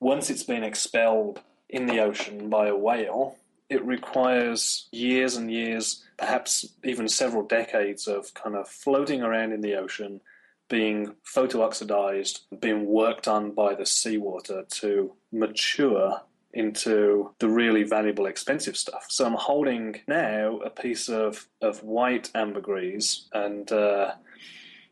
once 0.00 0.28
it's 0.28 0.42
been 0.42 0.64
expelled 0.64 1.40
in 1.74 1.86
the 1.86 1.98
ocean 1.98 2.48
by 2.48 2.68
a 2.68 2.76
whale, 2.76 3.36
it 3.68 3.84
requires 3.84 4.88
years 4.92 5.36
and 5.36 5.50
years, 5.50 6.04
perhaps 6.16 6.64
even 6.84 7.08
several 7.08 7.42
decades 7.42 8.06
of 8.06 8.32
kind 8.32 8.54
of 8.54 8.68
floating 8.68 9.22
around 9.22 9.52
in 9.52 9.60
the 9.60 9.74
ocean, 9.74 10.20
being 10.68 11.16
photooxidized, 11.34 12.42
being 12.60 12.86
worked 12.86 13.26
on 13.26 13.50
by 13.50 13.74
the 13.74 13.84
seawater 13.84 14.64
to 14.70 15.12
mature 15.32 16.20
into 16.52 17.32
the 17.40 17.48
really 17.48 17.82
valuable, 17.82 18.26
expensive 18.26 18.76
stuff. 18.76 19.06
So 19.08 19.26
I'm 19.26 19.34
holding 19.34 19.96
now 20.06 20.58
a 20.58 20.70
piece 20.70 21.08
of, 21.08 21.48
of 21.60 21.82
white 21.82 22.30
ambergris, 22.36 23.28
and 23.32 23.70
uh, 23.72 24.12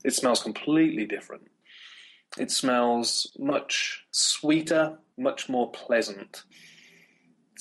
it 0.05 0.15
smells 0.15 0.43
completely 0.43 1.07
different. 1.07 1.47
It 2.39 2.51
smells 2.51 3.31
much 3.39 4.05
sweeter, 4.11 4.99
much 5.17 5.49
more 5.49 5.71
pleasant 5.71 6.43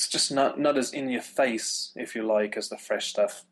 it's 0.01 0.07
just 0.07 0.31
not 0.31 0.59
not 0.59 0.79
as 0.79 0.93
in 0.93 1.09
your 1.09 1.21
face, 1.21 1.91
if 1.95 2.15
you 2.15 2.23
like, 2.23 2.57
as 2.57 2.69
the 2.69 2.77
fresh 2.77 3.07
stuff. 3.07 3.45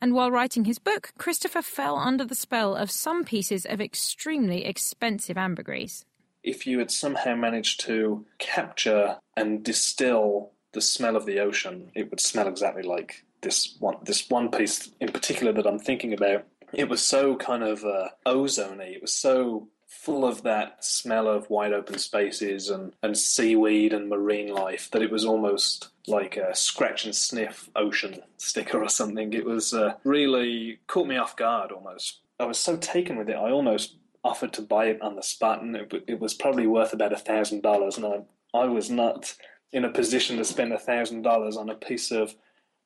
And 0.00 0.14
while 0.14 0.30
writing 0.30 0.64
his 0.64 0.78
book, 0.78 1.12
Christopher 1.18 1.60
fell 1.60 1.96
under 1.96 2.24
the 2.24 2.34
spell 2.34 2.74
of 2.74 2.90
some 2.90 3.24
pieces 3.24 3.66
of 3.66 3.78
extremely 3.78 4.64
expensive 4.64 5.36
ambergris. 5.36 6.06
If 6.42 6.66
you 6.66 6.78
had 6.78 6.90
somehow 6.90 7.34
managed 7.34 7.80
to 7.80 8.24
capture 8.38 9.18
and 9.36 9.62
distill 9.62 10.52
the 10.72 10.80
smell 10.80 11.14
of 11.14 11.26
the 11.26 11.40
ocean, 11.40 11.90
it 11.94 12.08
would 12.08 12.20
smell 12.20 12.48
exactly 12.48 12.82
like 12.82 13.24
this 13.42 13.76
one. 13.78 13.96
This 14.02 14.30
one 14.30 14.50
piece 14.50 14.90
in 14.98 15.08
particular 15.08 15.52
that 15.52 15.66
I'm 15.66 15.78
thinking 15.78 16.14
about. 16.14 16.46
It 16.72 16.88
was 16.88 17.02
so 17.02 17.36
kind 17.36 17.62
of 17.62 17.84
uh, 17.84 18.08
ozony. 18.26 18.94
It 18.94 19.02
was 19.02 19.14
so 19.14 19.68
full 19.86 20.24
of 20.24 20.42
that 20.42 20.84
smell 20.84 21.28
of 21.28 21.48
wide 21.48 21.72
open 21.72 21.98
spaces 21.98 22.68
and, 22.68 22.92
and 23.02 23.16
seaweed 23.16 23.92
and 23.92 24.08
marine 24.08 24.52
life 24.52 24.90
that 24.90 25.02
it 25.02 25.10
was 25.10 25.24
almost 25.24 25.88
like 26.06 26.36
a 26.36 26.54
scratch 26.54 27.04
and 27.04 27.14
sniff 27.14 27.70
ocean 27.76 28.20
sticker 28.36 28.82
or 28.82 28.88
something. 28.88 29.32
It 29.32 29.44
was 29.44 29.72
uh, 29.72 29.94
really 30.04 30.80
caught 30.86 31.06
me 31.06 31.16
off 31.16 31.36
guard 31.36 31.72
almost. 31.72 32.20
I 32.38 32.44
was 32.44 32.58
so 32.58 32.76
taken 32.76 33.16
with 33.16 33.28
it, 33.30 33.36
I 33.36 33.50
almost 33.50 33.96
offered 34.22 34.52
to 34.54 34.62
buy 34.62 34.86
it 34.86 35.00
on 35.00 35.14
the 35.14 35.22
spot, 35.22 35.62
and 35.62 35.74
it, 35.76 36.04
it 36.06 36.20
was 36.20 36.34
probably 36.34 36.66
worth 36.66 36.92
about 36.92 37.12
a 37.12 37.16
thousand 37.16 37.62
dollars. 37.62 37.96
And 37.96 38.06
I, 38.06 38.22
I 38.52 38.66
was 38.66 38.90
not 38.90 39.34
in 39.72 39.84
a 39.84 39.92
position 39.92 40.36
to 40.36 40.44
spend 40.44 40.72
a 40.72 40.78
thousand 40.78 41.22
dollars 41.22 41.56
on 41.56 41.70
a 41.70 41.74
piece 41.74 42.10
of 42.10 42.34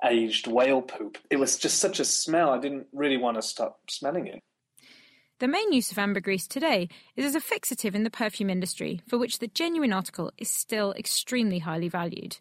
aged 0.05 0.47
whale 0.47 0.83
poop. 0.83 1.19
It 1.31 1.37
was 1.37 1.59
just 1.59 1.79
such 1.79 2.01
a 2.01 2.05
smell, 2.05 2.51
I 2.51 2.59
didn't 2.59 2.87
really 2.93 3.17
want 3.17 3.37
to 3.37 3.43
stop 3.43 3.81
smelling 3.89 4.27
it. 4.27 4.43
The 5.41 5.49
main 5.49 5.73
use 5.73 5.91
of 5.91 5.99
ambergris 5.99 6.47
today 6.47 6.89
is 7.17 7.25
as 7.25 7.35
a 7.35 7.41
fixative 7.41 7.95
in 7.95 8.05
the 8.05 8.11
perfume 8.11 8.51
industry, 8.51 9.01
for 9.09 9.17
which 9.17 9.39
the 9.39 9.49
genuine 9.49 9.93
article 9.93 10.31
is 10.37 10.51
still 10.51 10.93
extremely 10.93 11.61
highly 11.61 11.89
valued. 11.89 12.37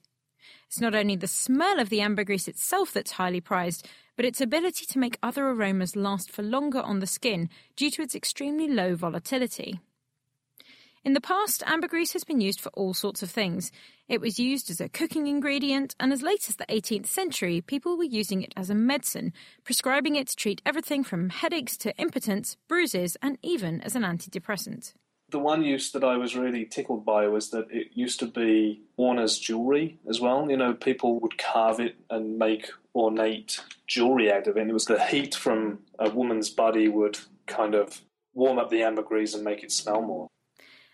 It's 0.68 0.82
not 0.82 0.94
only 0.94 1.16
the 1.16 1.28
smell 1.28 1.80
of 1.80 1.90
the 1.90 2.02
ambergris 2.02 2.48
itself 2.48 2.92
that's 2.94 3.12
highly 3.12 3.42
prized, 3.42 3.88
but 4.18 4.26
its 4.26 4.42
ability 4.42 4.86
to 4.86 5.00
make 5.00 5.18
other 5.24 5.48
aromas 5.48 5.96
last 5.96 6.30
for 6.30 6.44
longer 6.44 6.82
on 6.82 7.00
the 7.00 7.08
skin 7.08 7.50
due 7.78 7.90
to 7.92 8.02
its 8.02 8.16
extremely 8.16 8.68
low 8.68 8.96
volatility. 8.96 9.80
In 11.06 11.14
the 11.14 11.22
past, 11.22 11.64
ambergris 11.66 12.12
has 12.12 12.26
been 12.26 12.42
used 12.42 12.60
for 12.60 12.72
all 12.74 12.94
sorts 12.94 13.24
of 13.24 13.32
things. 13.32 13.72
It 14.10 14.20
was 14.20 14.38
used 14.38 14.70
as 14.70 14.82
a 14.82 14.90
cooking 14.90 15.28
ingredient, 15.28 15.96
and 15.98 16.12
as 16.12 16.22
late 16.22 16.50
as 16.50 16.58
the 16.58 16.66
18th 16.66 17.06
century, 17.08 17.62
people 17.62 17.98
were 17.98 18.04
using 18.04 18.42
it 18.42 18.54
as 18.58 18.70
a 18.70 18.76
medicine, 18.76 19.32
prescribing 19.64 20.18
it 20.18 20.28
to 20.28 20.36
treat 20.36 20.62
everything 20.66 21.06
from 21.06 21.30
headaches 21.30 21.78
to 21.78 21.96
impotence, 21.98 22.58
bruises, 22.68 23.16
and 23.22 23.38
even 23.42 23.80
as 23.80 23.96
an 23.96 24.04
antidepressant. 24.04 24.94
The 25.30 25.40
one 25.40 25.64
use 25.64 25.90
that 25.92 26.04
I 26.04 26.18
was 26.18 26.36
really 26.36 26.66
tickled 26.66 27.06
by 27.06 27.30
was 27.30 27.52
that 27.52 27.72
it 27.72 27.92
used 27.94 28.20
to 28.20 28.26
be 28.26 28.82
worn 28.98 29.20
as 29.20 29.40
jewelry 29.40 30.00
as 30.10 30.20
well. 30.20 30.50
You 30.50 30.58
know, 30.58 30.74
people 30.74 31.20
would 31.22 31.38
carve 31.38 31.80
it 31.80 31.96
and 32.10 32.38
make 32.38 32.72
ornate 32.94 33.62
jewelry 33.88 34.34
out 34.34 34.48
of 34.48 34.58
it. 34.58 34.62
And 34.62 34.70
it 34.70 34.74
was 34.74 34.86
the 34.86 35.02
heat 35.02 35.34
from 35.34 35.80
a 35.98 36.10
woman's 36.10 36.50
body 36.50 36.90
would 36.90 37.20
kind 37.46 37.76
of 37.76 38.02
warm 38.34 38.58
up 38.60 38.70
the 38.70 38.84
ambergris 38.84 39.34
and 39.36 39.44
make 39.44 39.64
it 39.64 39.72
smell 39.72 40.02
more. 40.02 40.28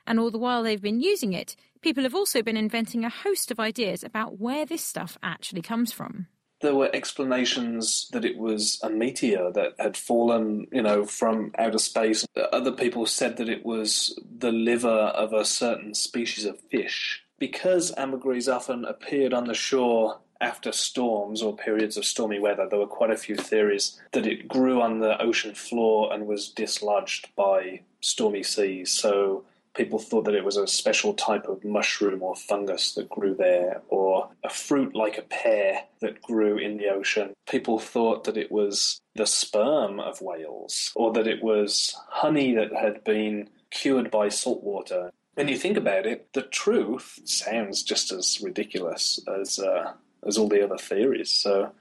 And 0.08 0.20
all 0.20 0.32
the 0.32 0.38
while 0.38 0.64
they've 0.64 0.82
been 0.82 1.02
using 1.02 1.34
it, 1.34 1.56
people 1.82 2.04
have 2.04 2.16
also 2.16 2.42
been 2.42 2.58
inventing 2.58 3.04
a 3.04 3.10
host 3.10 3.52
of 3.52 3.60
ideas 3.60 4.04
about 4.04 4.40
where 4.40 4.66
this 4.66 4.84
stuff 4.84 5.18
actually 5.24 5.62
comes 5.62 5.92
from 5.92 6.28
there 6.62 6.76
were 6.76 6.90
explanations 6.94 8.10
that 8.12 8.26
it 8.26 8.38
was 8.38 8.80
a 8.82 8.90
meteor 8.90 9.52
that 9.52 9.74
had 9.78 9.96
fallen, 9.96 10.66
you 10.72 10.82
know, 10.82 11.06
from 11.06 11.52
outer 11.58 11.78
space. 11.78 12.26
Other 12.52 12.72
people 12.72 13.06
said 13.06 13.38
that 13.38 13.50
it 13.50 13.66
was 13.66 14.18
the 14.40 14.52
liver 14.52 14.88
of 14.90 15.32
a 15.34 15.46
certain 15.46 15.94
species 15.94 16.46
of 16.46 16.60
fish. 16.72 17.24
Because 17.38 17.94
ambergris 17.98 18.48
often 18.48 18.86
appeared 18.86 19.34
on 19.34 19.46
the 19.46 19.54
shore 19.54 20.20
after 20.42 20.72
storms 20.72 21.42
or 21.42 21.56
periods 21.56 21.98
of 21.98 22.06
stormy 22.06 22.40
weather, 22.40 22.68
there 22.68 22.80
were 22.80 22.88
quite 22.88 23.12
a 23.12 23.18
few 23.18 23.36
theories 23.36 24.00
that 24.14 24.26
it 24.26 24.48
grew 24.48 24.82
on 24.82 25.00
the 25.00 25.22
ocean 25.22 25.54
floor 25.54 26.14
and 26.14 26.26
was 26.26 26.50
dislodged 26.50 27.30
by 27.36 27.82
stormy 28.02 28.44
seas. 28.44 28.92
So 28.92 29.44
people 29.76 30.00
thought 30.00 30.26
that 30.26 30.36
it 30.36 30.46
was 30.46 30.58
a 30.58 30.68
special 30.68 31.14
type 31.14 31.46
of 31.46 31.64
mushroom 31.64 32.24
or 32.24 32.36
fungus 32.36 32.94
that 32.94 33.10
grew 33.10 33.36
there, 33.36 33.82
or 33.90 34.30
a 34.44 34.50
fruit 34.50 34.96
like 34.96 35.18
a 35.18 35.24
pear 35.24 35.82
that 36.00 36.22
grew 36.22 36.58
in 36.58 36.78
the 36.78 36.88
ocean. 36.88 37.34
People 37.48 37.80
thought 37.80 38.24
that 38.24 38.38
it 38.38 38.52
was 38.52 39.00
the 39.16 39.28
sperm 39.28 40.00
of 40.00 40.22
whales, 40.22 40.92
or 40.96 41.14
that 41.14 41.28
it 41.28 41.44
was 41.44 41.96
honey 42.10 42.56
that 42.56 42.74
had 42.74 43.04
been 43.04 43.50
cured 43.70 44.10
by 44.10 44.30
salt 44.30 44.64
water. 44.64 45.12
When 45.36 45.48
you 45.50 45.58
think 45.58 45.78
about 45.78 46.06
it, 46.06 46.30
the 46.34 46.44
truth 46.44 47.20
sounds 47.26 47.84
just 47.84 48.12
as 48.12 48.42
ridiculous 48.42 49.20
as 49.28 49.60
uh, 49.60 49.94
as 50.26 50.38
all 50.38 50.48
the 50.48 50.64
other 50.64 50.78
theories. 50.78 51.30
So 51.30 51.72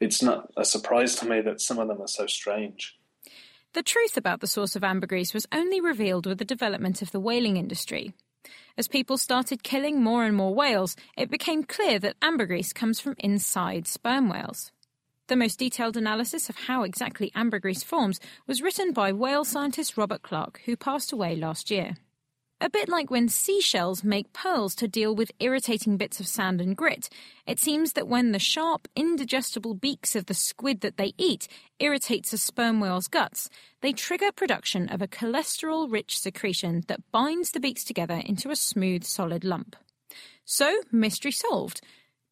it's 0.00 0.22
not 0.22 0.50
a 0.56 0.64
surprise 0.64 1.14
to 1.16 1.26
me 1.26 1.40
that 1.42 1.60
some 1.60 1.78
of 1.78 1.88
them 1.88 2.02
are 2.02 2.08
so 2.08 2.26
strange. 2.26 2.98
The 3.74 3.82
truth 3.82 4.16
about 4.16 4.38
the 4.38 4.46
source 4.46 4.76
of 4.76 4.84
ambergris 4.84 5.34
was 5.34 5.48
only 5.50 5.80
revealed 5.80 6.26
with 6.26 6.38
the 6.38 6.44
development 6.44 7.02
of 7.02 7.10
the 7.10 7.18
whaling 7.18 7.56
industry. 7.56 8.14
As 8.78 8.86
people 8.86 9.18
started 9.18 9.64
killing 9.64 10.00
more 10.00 10.22
and 10.22 10.36
more 10.36 10.54
whales, 10.54 10.94
it 11.16 11.28
became 11.28 11.64
clear 11.64 11.98
that 11.98 12.14
ambergris 12.22 12.72
comes 12.72 13.00
from 13.00 13.16
inside 13.18 13.88
sperm 13.88 14.28
whales. 14.28 14.70
The 15.26 15.34
most 15.34 15.58
detailed 15.58 15.96
analysis 15.96 16.48
of 16.48 16.54
how 16.54 16.84
exactly 16.84 17.32
ambergris 17.34 17.82
forms 17.82 18.20
was 18.46 18.62
written 18.62 18.92
by 18.92 19.10
whale 19.10 19.44
scientist 19.44 19.96
Robert 19.96 20.22
Clarke, 20.22 20.60
who 20.66 20.76
passed 20.76 21.10
away 21.10 21.34
last 21.34 21.68
year. 21.68 21.96
A 22.60 22.70
bit 22.70 22.88
like 22.88 23.10
when 23.10 23.28
seashells 23.28 24.04
make 24.04 24.32
pearls 24.32 24.74
to 24.76 24.86
deal 24.86 25.14
with 25.14 25.32
irritating 25.40 25.96
bits 25.96 26.20
of 26.20 26.26
sand 26.26 26.60
and 26.60 26.76
grit, 26.76 27.08
it 27.46 27.58
seems 27.58 27.92
that 27.92 28.06
when 28.06 28.30
the 28.30 28.38
sharp, 28.38 28.86
indigestible 28.94 29.74
beaks 29.74 30.14
of 30.14 30.26
the 30.26 30.34
squid 30.34 30.80
that 30.80 30.96
they 30.96 31.12
eat 31.18 31.48
irritates 31.80 32.32
a 32.32 32.38
sperm 32.38 32.78
whale's 32.78 33.08
guts, 33.08 33.50
they 33.80 33.92
trigger 33.92 34.30
production 34.30 34.88
of 34.88 35.02
a 35.02 35.08
cholesterol 35.08 35.90
rich 35.90 36.18
secretion 36.18 36.84
that 36.86 37.10
binds 37.10 37.50
the 37.50 37.60
beaks 37.60 37.82
together 37.82 38.22
into 38.24 38.50
a 38.50 38.56
smooth, 38.56 39.02
solid 39.02 39.44
lump. 39.44 39.74
So, 40.44 40.80
mystery 40.92 41.32
solved. 41.32 41.80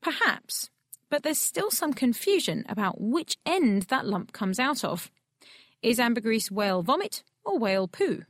Perhaps. 0.00 0.70
But 1.10 1.24
there's 1.24 1.38
still 1.38 1.70
some 1.70 1.92
confusion 1.92 2.64
about 2.68 3.00
which 3.00 3.36
end 3.44 3.82
that 3.82 4.06
lump 4.06 4.32
comes 4.32 4.60
out 4.60 4.84
of. 4.84 5.10
Is 5.82 5.98
ambergris 5.98 6.50
whale 6.50 6.82
vomit 6.82 7.24
or 7.44 7.58
whale 7.58 7.88
poo? 7.88 8.24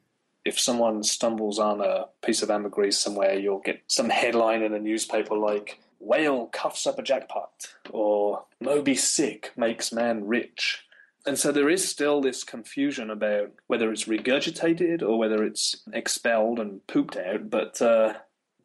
If 0.45 0.59
someone 0.59 1.03
stumbles 1.03 1.59
on 1.59 1.81
a 1.81 2.07
piece 2.25 2.43
of 2.43 2.51
ambergris 2.51 2.99
somewhere, 2.99 3.39
you'll 3.39 3.61
get 3.61 3.83
some 3.87 4.09
headline 4.09 4.63
in 4.63 4.75
a 4.75 4.79
newspaper 4.79 5.37
like 5.37 5.79
"Whale 5.99 6.47
cuffs 6.47 6.87
up 6.87 6.99
a 6.99 7.03
jackpot" 7.03 7.69
or 7.91 8.45
"Moby 8.61 8.95
sick 8.95 9.53
makes 9.57 9.93
man 9.93 10.27
rich." 10.27 10.85
And 11.25 11.39
so 11.39 11.53
there 11.53 11.71
is 11.71 11.89
still 11.89 12.21
this 12.21 12.43
confusion 12.43 13.11
about 13.11 13.53
whether 13.69 13.93
it's 13.93 14.05
regurgitated 14.05 15.03
or 15.03 15.19
whether 15.19 15.45
it's 15.45 15.83
expelled 15.93 16.59
and 16.59 16.85
pooped 16.89 17.17
out. 17.17 17.49
But 17.49 17.81
uh, 17.81 18.15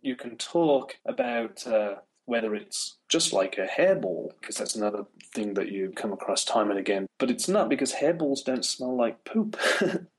you 0.01 0.15
can 0.15 0.37
talk 0.37 0.97
about 1.05 1.67
uh, 1.67 1.95
whether 2.25 2.55
it's 2.55 2.97
just 3.09 3.31
like 3.31 3.57
a 3.57 3.67
hairball, 3.67 4.31
because 4.39 4.57
that's 4.57 4.75
another 4.75 5.05
thing 5.33 5.53
that 5.53 5.71
you 5.71 5.91
come 5.95 6.11
across 6.11 6.43
time 6.43 6.71
and 6.71 6.79
again. 6.79 7.05
But 7.19 7.29
it's 7.29 7.47
not 7.47 7.69
because 7.69 7.93
hairballs 7.93 8.43
don't 8.43 8.65
smell 8.65 8.95
like 8.95 9.23
poop. 9.23 9.57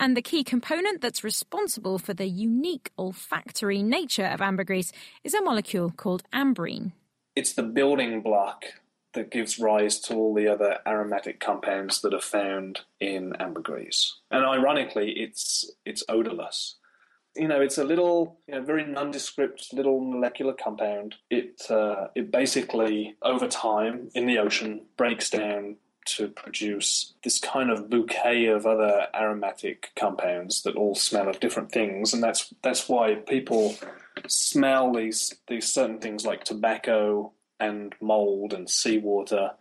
And 0.00 0.16
the 0.16 0.22
key 0.22 0.44
component 0.44 1.00
that's 1.00 1.24
responsible 1.24 1.98
for 1.98 2.14
the 2.14 2.28
unique 2.28 2.92
olfactory 2.98 3.82
nature 3.82 4.26
of 4.26 4.40
ambergris 4.40 4.92
is 5.24 5.34
a 5.34 5.42
molecule 5.42 5.90
called 5.90 6.22
ambrein. 6.32 6.92
It's 7.34 7.52
the 7.52 7.64
building 7.64 8.20
block 8.20 8.64
that 9.14 9.30
gives 9.30 9.58
rise 9.58 9.98
to 9.98 10.14
all 10.14 10.34
the 10.34 10.46
other 10.46 10.78
aromatic 10.86 11.40
compounds 11.40 12.00
that 12.02 12.14
are 12.14 12.20
found 12.20 12.80
in 13.00 13.34
ambergris. 13.40 14.18
And 14.30 14.44
ironically, 14.44 15.12
it's 15.12 15.70
it's 15.84 16.04
odorless. 16.08 16.76
You 17.36 17.48
know, 17.48 17.60
it's 17.60 17.78
a 17.78 17.84
little, 17.84 18.38
you 18.46 18.54
know, 18.54 18.62
very 18.62 18.84
nondescript 18.84 19.72
little 19.72 20.00
molecular 20.00 20.52
compound. 20.52 21.16
It 21.30 21.62
uh, 21.70 22.08
it 22.14 22.30
basically 22.30 23.16
over 23.22 23.48
time 23.48 24.10
in 24.14 24.26
the 24.26 24.38
ocean 24.38 24.82
breaks 24.96 25.30
down 25.30 25.76
to 26.16 26.28
produce 26.28 27.14
this 27.22 27.38
kind 27.38 27.70
of 27.70 27.90
bouquet 27.90 28.46
of 28.46 28.66
other 28.66 29.06
aromatic 29.14 29.90
compounds 29.96 30.62
that 30.62 30.76
all 30.76 30.94
smell 30.94 31.28
of 31.28 31.40
different 31.40 31.70
things, 31.70 32.12
and 32.12 32.22
that's 32.22 32.52
that's 32.62 32.88
why 32.88 33.14
people 33.14 33.76
smell 34.26 34.92
these 34.92 35.34
these 35.48 35.72
certain 35.72 35.98
things 35.98 36.24
like 36.24 36.44
tobacco 36.44 37.32
and 37.60 37.94
mold 38.00 38.52
and 38.52 38.70
seawater, 38.70 39.52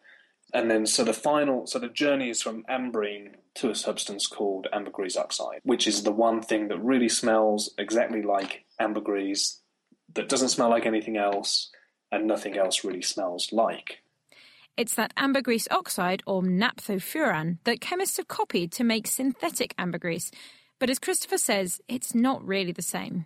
and 0.53 0.69
then 0.69 0.86
so 0.86 1.03
the 1.03 1.13
final 1.13 1.67
so 1.67 1.79
the 1.79 1.88
journey 1.88 2.29
is 2.29 2.41
from 2.41 2.63
ambrein 2.69 3.36
to 3.55 3.69
a 3.69 3.75
substance 3.75 4.27
called 4.27 4.67
ambergris 4.71 5.17
oxide, 5.17 5.62
which 5.63 5.88
is 5.88 6.03
the 6.03 6.12
one 6.12 6.41
thing 6.41 6.67
that 6.67 6.83
really 6.83 7.10
smells 7.10 7.73
exactly 7.77 8.21
like 8.21 8.65
ambergris, 8.79 9.62
that 10.13 10.29
doesn't 10.29 10.49
smell 10.49 10.69
like 10.69 10.86
anything 10.86 11.17
else, 11.17 11.71
and 12.12 12.27
nothing 12.27 12.57
else 12.57 12.83
really 12.83 13.01
smells 13.01 13.51
like. 13.51 14.01
It's 14.77 14.93
that 14.93 15.13
ambergris 15.17 15.67
oxide, 15.71 16.21
or 16.27 16.43
naphthofuran, 16.43 17.57
that 17.63 17.81
chemists 17.81 18.17
have 18.17 18.27
copied 18.27 18.71
to 18.73 18.83
make 18.83 19.07
synthetic 19.07 19.73
ambergris. 19.79 20.29
But 20.79 20.91
as 20.91 20.99
Christopher 20.99 21.39
says, 21.39 21.81
it's 21.87 22.13
not 22.13 22.45
really 22.45 22.71
the 22.71 22.83
same. 22.83 23.25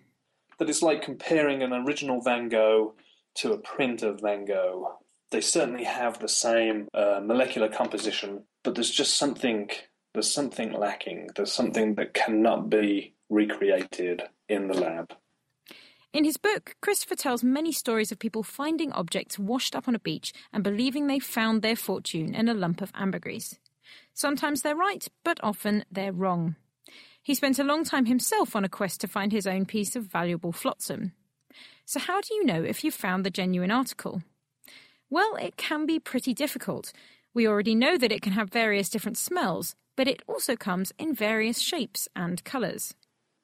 That 0.58 0.70
it's 0.70 0.82
like 0.82 1.04
comparing 1.04 1.62
an 1.62 1.74
original 1.74 2.22
Van 2.22 2.48
Gogh 2.48 2.94
to 3.36 3.52
a 3.52 3.58
print 3.58 4.02
of 4.02 4.22
Van 4.22 4.46
Gogh. 4.46 4.98
They 5.32 5.42
certainly 5.42 5.84
have 5.84 6.20
the 6.20 6.30
same 6.30 6.88
uh, 6.94 7.20
molecular 7.24 7.68
composition, 7.68 8.44
but 8.64 8.76
there's 8.76 8.92
just 8.92 9.18
something 9.18 9.70
there's 10.14 10.32
something 10.32 10.74
lacking. 10.74 11.30
There's 11.36 11.54
something 11.54 11.96
that 11.96 12.14
cannot 12.14 12.70
be 12.70 13.14
recreated 13.30 14.24
in 14.50 14.68
the 14.68 14.74
lab. 14.74 15.14
In 16.14 16.26
his 16.26 16.36
book, 16.36 16.76
Christopher 16.82 17.16
tells 17.16 17.42
many 17.42 17.72
stories 17.72 18.12
of 18.12 18.20
people 18.20 18.44
finding 18.44 18.92
objects 18.92 19.40
washed 19.40 19.76
up 19.76 19.88
on 19.88 19.96
a 19.96 20.00
beach 20.00 20.34
and 20.52 20.62
believing 20.62 21.08
they 21.08 21.20
found 21.20 21.62
their 21.62 21.78
fortune 21.78 22.36
in 22.36 22.50
a 22.50 22.54
lump 22.54 22.82
of 22.82 22.92
ambergris. 22.94 23.60
Sometimes 24.14 24.62
they're 24.62 24.76
right, 24.76 25.08
but 25.24 25.40
often 25.42 25.86
they're 25.90 26.12
wrong. 26.12 26.58
He 27.24 27.34
spent 27.34 27.60
a 27.60 27.64
long 27.64 27.86
time 27.86 28.08
himself 28.08 28.58
on 28.58 28.66
a 28.66 28.70
quest 28.70 29.00
to 29.02 29.08
find 29.08 29.32
his 29.32 29.48
own 29.48 29.66
piece 29.66 29.96
of 29.96 30.04
valuable 30.04 30.52
flotsam. 30.52 31.14
So, 31.86 32.00
how 32.00 32.20
do 32.20 32.34
you 32.34 32.46
know 32.46 32.62
if 32.62 32.84
you've 32.84 32.94
found 32.94 33.26
the 33.26 33.30
genuine 33.30 33.72
article? 33.72 34.22
Well, 35.10 35.36
it 35.36 35.56
can 35.56 35.86
be 35.86 36.00
pretty 36.00 36.34
difficult. 36.34 36.92
We 37.34 37.48
already 37.48 37.76
know 37.76 37.98
that 37.98 38.12
it 38.12 38.22
can 38.22 38.34
have 38.34 38.50
various 38.50 38.90
different 38.90 39.18
smells, 39.18 39.76
but 39.96 40.08
it 40.08 40.24
also 40.28 40.58
comes 40.58 40.92
in 40.98 41.14
various 41.14 41.60
shapes 41.60 42.10
and 42.16 42.44
colours. 42.44 42.96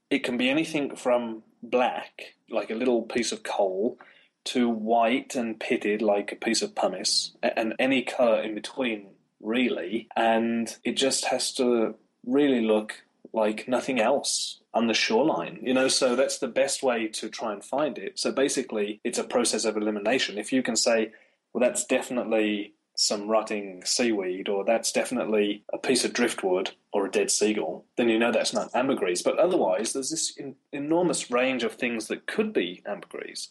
It 0.10 0.24
can 0.24 0.38
be 0.38 0.50
anything 0.50 0.96
from 0.96 1.44
black, 1.70 2.36
like 2.50 2.70
a 2.70 2.76
little 2.76 3.04
piece 3.04 3.32
of 3.32 3.44
coal, 3.44 4.00
to 4.46 4.70
white 4.70 5.36
and 5.36 5.60
pitted, 5.60 6.02
like 6.02 6.32
a 6.32 6.36
piece 6.36 6.62
of 6.62 6.74
pumice, 6.74 7.36
and 7.44 7.74
any 7.80 8.02
colour 8.02 8.42
in 8.42 8.56
between, 8.56 9.08
really. 9.42 10.08
And 10.16 10.74
it 10.84 10.94
just 10.94 11.26
has 11.26 11.54
to 11.56 11.96
really 12.26 12.62
look 12.62 13.04
like 13.34 13.68
nothing 13.68 14.00
else 14.00 14.62
on 14.74 14.88
the 14.88 14.94
shoreline, 14.94 15.60
you 15.62 15.74
know. 15.74 15.90
So 15.90 16.16
that's 16.16 16.40
the 16.40 16.48
best 16.48 16.82
way 16.82 17.08
to 17.08 17.30
try 17.30 17.52
and 17.52 17.64
find 17.64 17.98
it. 17.98 18.18
So 18.18 18.32
basically, 18.32 19.02
it's 19.04 19.20
a 19.20 19.24
process 19.24 19.66
of 19.66 19.76
elimination. 19.76 20.38
If 20.38 20.54
you 20.54 20.64
can 20.64 20.76
say, 20.76 21.12
well, 21.54 21.62
that's 21.62 21.86
definitely 21.86 22.74
some 23.00 23.30
rotting 23.30 23.84
seaweed, 23.86 24.50
or 24.50 24.66
that's 24.66 24.92
definitely 24.92 25.64
a 25.72 25.78
piece 25.78 26.04
of 26.04 26.14
driftwood 26.14 26.72
or 26.92 27.06
a 27.06 27.12
dead 27.12 27.30
seagull, 27.30 27.86
then 27.96 28.10
you 28.10 28.18
know 28.18 28.32
that's 28.32 28.54
not 28.54 28.74
ambergris. 28.74 29.22
But 29.22 29.38
otherwise, 29.38 29.94
there's 29.94 30.10
this 30.10 30.36
in, 30.36 30.56
enormous 30.74 31.30
range 31.30 31.64
of 31.64 31.74
things 31.74 32.08
that 32.08 32.26
could 32.26 32.52
be 32.52 32.82
ambergris. 32.88 33.50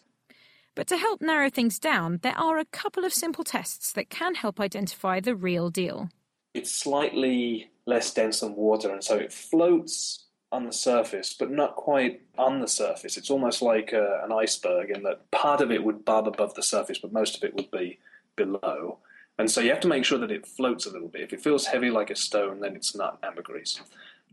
But 0.75 0.89
to 0.89 0.97
help 0.97 1.23
narrow 1.23 1.49
things 1.49 1.79
down, 1.79 2.19
there 2.23 2.37
are 2.37 2.59
a 2.59 2.65
couple 2.65 3.05
of 3.05 3.15
simple 3.15 3.45
tests 3.45 3.93
that 3.93 4.11
can 4.11 4.35
help 4.35 4.59
identify 4.59 5.21
the 5.21 5.37
real 5.37 5.71
deal. 5.71 6.11
It's 6.53 6.75
slightly 6.75 7.71
less 7.87 8.13
dense 8.13 8.41
than 8.41 8.57
water, 8.57 8.91
and 8.91 9.03
so 9.03 9.15
it 9.15 9.33
floats 9.33 10.25
on 10.51 10.67
the 10.67 10.73
surface, 10.73 11.37
but 11.39 11.53
not 11.53 11.77
quite 11.77 12.21
on 12.37 12.61
the 12.61 12.69
surface. 12.69 13.17
It's 13.17 13.31
almost 13.31 13.63
like 13.63 13.95
uh, 13.95 14.25
an 14.25 14.33
iceberg, 14.33 14.91
in 14.91 15.05
that 15.05 15.31
part 15.31 15.61
of 15.61 15.71
it 15.71 15.85
would 15.85 16.05
bob 16.05 16.27
above 16.27 16.55
the 16.55 16.65
surface, 16.65 16.99
but 16.99 17.13
most 17.13 17.37
of 17.37 17.45
it 17.45 17.55
would 17.55 17.71
be 17.71 18.01
below. 18.35 18.99
And 19.39 19.51
so 19.51 19.61
you 19.61 19.71
have 19.71 19.81
to 19.81 19.89
make 19.89 20.05
sure 20.05 20.19
that 20.19 20.31
it 20.31 20.47
floats 20.47 20.87
a 20.87 20.91
little 20.91 21.09
bit. 21.09 21.23
If 21.23 21.33
it 21.33 21.43
feels 21.43 21.67
heavy 21.67 21.91
like 21.91 22.11
a 22.11 22.17
stone, 22.17 22.61
then 22.61 22.75
it's 22.75 22.97
not 22.97 23.19
ambergris. 23.23 23.81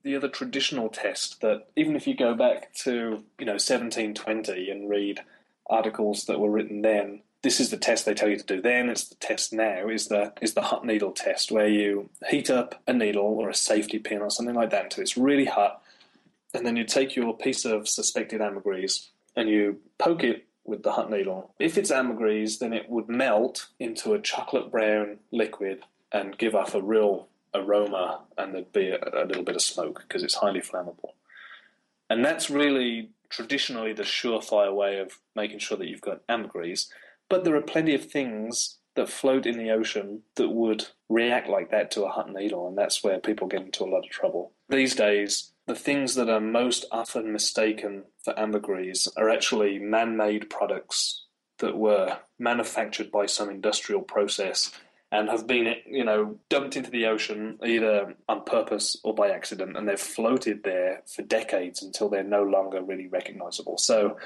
The 0.03 0.15
other 0.15 0.29
traditional 0.29 0.89
test 0.89 1.41
that, 1.41 1.67
even 1.75 1.95
if 1.95 2.07
you 2.07 2.15
go 2.15 2.33
back 2.33 2.73
to 2.83 3.23
you 3.39 3.45
know 3.45 3.53
1720 3.53 4.69
and 4.69 4.89
read 4.89 5.21
articles 5.67 6.25
that 6.25 6.39
were 6.39 6.51
written 6.51 6.81
then, 6.81 7.21
this 7.41 7.59
is 7.59 7.69
the 7.69 7.77
test 7.77 8.05
they 8.05 8.13
tell 8.13 8.29
you 8.29 8.37
to 8.37 8.45
do 8.45 8.61
then. 8.61 8.89
It's 8.89 9.07
the 9.07 9.15
test 9.15 9.51
now. 9.53 9.89
Is 9.89 10.07
the 10.07 10.33
is 10.41 10.53
the 10.53 10.61
hot 10.61 10.85
needle 10.85 11.11
test 11.11 11.51
where 11.51 11.67
you 11.67 12.09
heat 12.29 12.49
up 12.49 12.81
a 12.87 12.93
needle 12.93 13.25
or 13.25 13.49
a 13.49 13.55
safety 13.55 13.99
pin 13.99 14.21
or 14.21 14.29
something 14.29 14.55
like 14.55 14.69
that 14.71 14.85
until 14.85 15.01
it's 15.01 15.17
really 15.17 15.45
hot, 15.45 15.81
and 16.53 16.65
then 16.65 16.77
you 16.77 16.85
take 16.85 17.15
your 17.15 17.37
piece 17.37 17.65
of 17.65 17.87
suspected 17.87 18.41
ambergris 18.41 19.09
and 19.35 19.49
you 19.49 19.79
poke 19.97 20.23
it 20.23 20.45
with 20.65 20.83
the 20.83 20.91
hot 20.91 21.11
needle. 21.11 21.53
If 21.59 21.77
it's 21.77 21.91
ambergris, 21.91 22.57
then 22.57 22.73
it 22.73 22.89
would 22.89 23.09
melt 23.09 23.67
into 23.79 24.13
a 24.13 24.19
chocolate 24.19 24.71
brown 24.71 25.19
liquid 25.31 25.83
and 26.11 26.37
give 26.37 26.55
off 26.55 26.75
a 26.75 26.81
real 26.81 27.27
aroma, 27.53 28.21
and 28.37 28.53
there'd 28.53 28.71
be 28.71 28.89
a, 28.89 28.99
a 29.13 29.25
little 29.25 29.43
bit 29.43 29.55
of 29.55 29.61
smoke 29.61 30.03
because 30.07 30.23
it's 30.23 30.35
highly 30.35 30.61
flammable. 30.61 31.13
And 32.09 32.23
that's 32.23 32.49
really 32.49 33.09
traditionally 33.29 33.93
the 33.93 34.03
surefire 34.03 34.73
way 34.73 34.99
of 34.99 35.19
making 35.35 35.59
sure 35.59 35.77
that 35.77 35.87
you've 35.87 36.01
got 36.01 36.21
ambergris. 36.29 36.89
But 37.29 37.43
there 37.43 37.55
are 37.55 37.61
plenty 37.61 37.95
of 37.95 38.05
things 38.05 38.77
that 38.95 39.09
float 39.09 39.45
in 39.47 39.57
the 39.57 39.71
ocean 39.71 40.21
that 40.35 40.49
would 40.49 40.85
react 41.09 41.49
like 41.49 41.71
that 41.71 41.89
to 41.91 42.03
a 42.03 42.09
hot 42.09 42.31
needle, 42.31 42.67
and 42.67 42.77
that's 42.77 43.03
where 43.03 43.19
people 43.19 43.47
get 43.47 43.63
into 43.63 43.83
a 43.83 43.89
lot 43.89 44.05
of 44.05 44.11
trouble. 44.11 44.51
These 44.69 44.95
days, 44.95 45.52
the 45.67 45.75
things 45.75 46.15
that 46.15 46.29
are 46.29 46.41
most 46.41 46.85
often 46.91 47.31
mistaken 47.31 48.03
for 48.23 48.37
ambergris 48.37 49.07
are 49.15 49.29
actually 49.29 49.79
man 49.79 50.17
made 50.17 50.49
products 50.49 51.25
that 51.59 51.77
were 51.77 52.17
manufactured 52.39 53.11
by 53.11 53.25
some 53.25 53.49
industrial 53.49 54.01
process 54.01 54.71
and 55.11 55.29
have 55.29 55.45
been, 55.45 55.75
you 55.85 56.03
know, 56.03 56.39
dumped 56.49 56.75
into 56.75 56.89
the 56.89 57.05
ocean 57.05 57.57
either 57.63 58.15
on 58.27 58.43
purpose 58.43 58.97
or 59.03 59.13
by 59.13 59.29
accident, 59.29 59.77
and 59.77 59.87
they've 59.87 59.99
floated 59.99 60.63
there 60.63 61.03
for 61.05 61.21
decades 61.21 61.83
until 61.83 62.09
they're 62.09 62.23
no 62.23 62.41
longer 62.41 62.81
really 62.81 63.07
recognizable. 63.07 63.77
So 63.77 64.17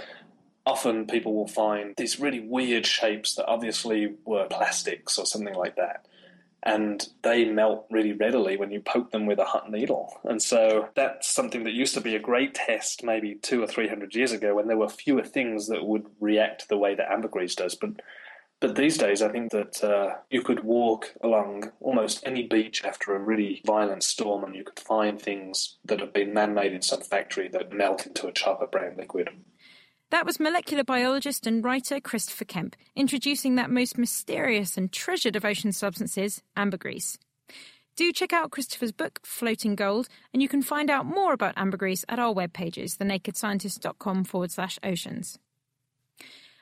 often 0.66 1.06
people 1.06 1.36
will 1.36 1.48
find 1.48 1.94
these 1.98 2.20
really 2.20 2.40
weird 2.40 2.86
shapes 2.86 3.36
that 3.36 3.48
obviously 3.48 4.16
were 4.26 4.48
plastics 4.48 5.18
or 5.18 5.26
something 5.26 5.56
like 5.56 5.76
that 5.76 6.06
and 6.68 7.08
they 7.24 7.46
melt 7.46 7.88
really 7.90 8.12
readily 8.12 8.58
when 8.58 8.72
you 8.72 8.82
poke 8.82 9.12
them 9.12 9.26
with 9.26 9.40
a 9.40 9.46
hot 9.46 9.72
needle. 9.72 10.20
And 10.26 10.42
so 10.42 10.90
that's 10.96 11.28
something 11.28 11.64
that 11.64 11.74
used 11.74 11.94
to 11.94 12.02
be 12.02 12.14
a 12.14 12.20
great 12.20 12.54
test 12.54 13.04
maybe 13.04 13.36
two 13.36 13.64
or 13.64 13.68
three 13.68 13.88
hundred 13.88 14.14
years 14.14 14.34
ago 14.34 14.54
when 14.54 14.68
there 14.68 14.78
were 14.78 14.90
fewer 14.90 15.24
things 15.24 15.68
that 15.70 15.86
would 15.86 16.06
react 16.20 16.68
the 16.68 16.78
way 16.78 16.94
that 16.94 17.10
ambergris 17.10 17.56
does. 17.56 17.74
But 17.76 18.02
but 18.60 18.76
these 18.76 18.98
days, 18.98 19.22
I 19.22 19.30
think 19.30 19.52
that 19.52 19.84
uh, 19.84 20.16
you 20.30 20.42
could 20.42 20.64
walk 20.64 21.14
along 21.22 21.72
almost 21.80 22.26
any 22.26 22.44
beach 22.48 22.84
after 22.84 23.16
a 23.16 23.20
really 23.20 23.62
violent 23.66 24.04
storm 24.04 24.44
and 24.44 24.56
you 24.56 24.64
could 24.64 24.80
find 24.80 25.22
things 25.22 25.78
that 25.86 26.00
have 26.00 26.12
been 26.12 26.34
man 26.34 26.56
made 26.56 26.74
in 26.74 26.82
some 26.82 27.02
factory 27.02 27.48
that 27.50 27.72
melt 27.72 28.08
into 28.08 28.28
a 28.28 28.32
chocolate 28.32 28.72
brown 28.72 28.96
liquid. 28.98 29.30
That 30.10 30.26
was 30.26 30.40
molecular 30.40 30.86
biologist 30.86 31.46
and 31.46 31.62
writer 31.64 32.00
Christopher 32.00 32.46
Kemp 32.46 32.78
introducing 32.96 33.56
that 33.56 33.70
most 33.70 33.98
mysterious 33.98 34.78
and 34.78 34.90
treasured 34.92 35.36
of 35.36 35.44
ocean 35.44 35.74
substances, 35.74 36.42
ambergris. 36.56 37.18
Do 37.98 38.14
check 38.14 38.32
out 38.32 38.52
Christopher's 38.52 38.94
book, 38.94 39.20
Floating 39.24 39.76
Gold, 39.76 40.08
and 40.32 40.42
you 40.42 40.48
can 40.48 40.62
find 40.62 40.90
out 40.90 41.06
more 41.06 41.34
about 41.34 41.58
ambergris 41.58 42.06
at 42.08 42.20
our 42.20 42.32
web 42.32 42.54
pages, 42.54 42.98
thenakedscientist.com 42.98 44.24
forward 44.24 44.52
slash 44.52 44.80
oceans. 44.82 45.40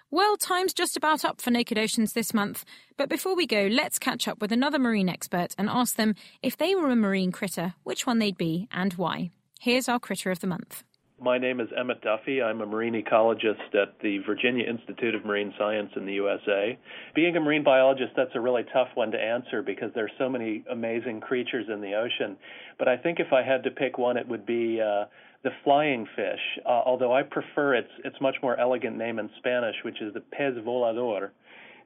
Well, 0.10 0.38
time's 0.38 0.74
just 0.74 0.98
about 0.98 1.24
up 1.24 1.40
for 1.40 1.52
Naked 1.52 1.78
Oceans 1.78 2.14
this 2.14 2.34
month, 2.34 2.66
but 2.98 3.10
before 3.10 3.36
we 3.36 3.46
go, 3.46 3.68
let's 3.70 4.00
catch 4.00 4.28
up 4.28 4.40
with 4.40 4.52
another 4.52 4.80
marine 4.80 5.10
expert 5.10 5.54
and 5.58 5.70
ask 5.70 5.98
them 5.98 6.16
if 6.42 6.58
they 6.58 6.74
were 6.74 6.90
a 6.90 6.96
marine 6.96 7.32
critter, 7.32 7.76
which 7.84 8.08
one 8.08 8.20
they'd 8.20 8.38
be 8.38 8.68
and 8.72 8.94
why. 8.94 9.30
Here's 9.60 9.90
our 9.90 10.00
critter 10.00 10.32
of 10.32 10.40
the 10.40 10.48
month. 10.48 10.84
My 11.22 11.38
name 11.38 11.62
is 11.62 11.70
Emmett 11.78 12.02
Duffy. 12.02 12.42
I'm 12.42 12.60
a 12.60 12.66
marine 12.66 13.02
ecologist 13.02 13.74
at 13.74 13.98
the 14.02 14.18
Virginia 14.28 14.66
Institute 14.66 15.16
of 15.16 15.24
Marine 15.24 15.54
Science 15.58 15.90
in 15.96 16.06
the 16.06 16.12
USA. 16.14 16.78
Being 17.16 17.38
a 17.38 17.40
marine 17.40 17.64
biologist, 17.64 18.12
that's 18.18 18.36
a 18.36 18.42
really 18.42 18.64
tough 18.74 18.90
one 18.96 19.12
to 19.12 19.18
answer 19.18 19.62
because 19.62 19.92
there's 19.96 20.12
so 20.20 20.28
many 20.28 20.66
amazing 20.70 21.22
creatures 21.22 21.68
in 21.72 21.80
the 21.80 21.94
ocean. 21.94 22.36
But 22.78 22.90
I 22.90 22.98
think 22.98 23.22
if 23.22 23.32
I 23.32 23.44
had 23.44 23.64
to 23.64 23.72
pick 23.72 23.98
one, 23.98 24.18
it 24.18 24.28
would 24.28 24.46
be 24.46 24.82
uh, 24.82 25.06
the 25.46 25.52
flying 25.64 26.06
fish. 26.18 26.60
Uh, 26.66 26.82
although 26.86 27.16
I 27.16 27.24
prefer 27.24 27.76
its 27.76 27.92
its 28.04 28.18
much 28.20 28.36
more 28.44 28.60
elegant 28.60 28.98
name 28.98 29.18
in 29.18 29.30
Spanish, 29.38 29.76
which 29.86 30.02
is 30.02 30.14
the 30.14 30.24
pez 30.38 30.62
volador. 30.66 31.30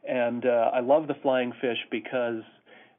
And 0.07 0.43
uh, 0.43 0.71
I 0.73 0.79
love 0.79 1.07
the 1.07 1.15
flying 1.21 1.53
fish 1.61 1.77
because 1.91 2.41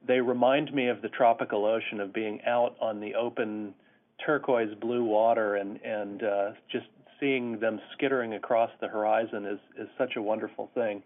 they 0.07 0.21
remind 0.21 0.73
me 0.73 0.87
of 0.87 1.03
the 1.03 1.09
tropical 1.09 1.65
ocean, 1.65 1.99
of 1.99 2.13
being 2.13 2.41
out 2.47 2.77
on 2.81 3.01
the 3.01 3.17
open 3.17 3.75
turquoise 4.25 4.75
blue 4.81 5.05
water 5.05 5.57
and 5.57 5.81
and 5.83 6.23
uh, 6.23 6.51
just 6.71 6.87
seeing 7.19 7.61
them 7.61 7.81
skittering 7.93 8.35
across 8.35 8.71
the 8.81 8.89
horizon 8.89 9.45
is 9.45 9.59
is 9.79 9.89
such 9.99 10.17
a 10.17 10.23
wonderful 10.23 10.71
thing. 10.75 11.03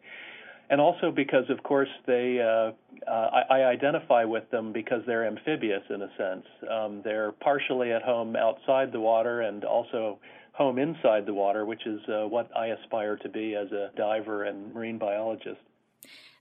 And 0.71 0.81
also 0.81 1.11
because, 1.11 1.45
of 1.51 1.63
course, 1.63 1.91
they 2.07 2.41
uh, 2.41 2.73
uh, 3.07 3.11
I, 3.11 3.43
I 3.51 3.65
identify 3.67 4.25
with 4.25 4.51
them 4.51 4.73
because 4.73 5.03
they're 5.07 5.27
amphibious 5.27 5.83
in 5.91 6.03
a 6.03 6.09
sense. 6.17 6.47
Um, 6.71 7.03
they're 7.05 7.33
partially 7.33 7.93
at 7.93 8.03
home 8.03 8.35
outside 8.35 8.91
the 8.91 9.01
water 9.01 9.43
and 9.43 9.65
also 9.65 10.19
home 10.53 10.79
inside 10.79 11.27
the 11.27 11.35
water, 11.35 11.67
which 11.67 11.87
is 11.87 12.01
uh, 12.09 12.27
what 12.29 12.49
I 12.57 12.69
aspire 12.69 13.17
to 13.17 13.29
be 13.29 13.55
as 13.55 13.71
a 13.73 13.91
diver 13.97 14.45
and 14.45 14.73
marine 14.73 14.99
biologist. 14.99 15.61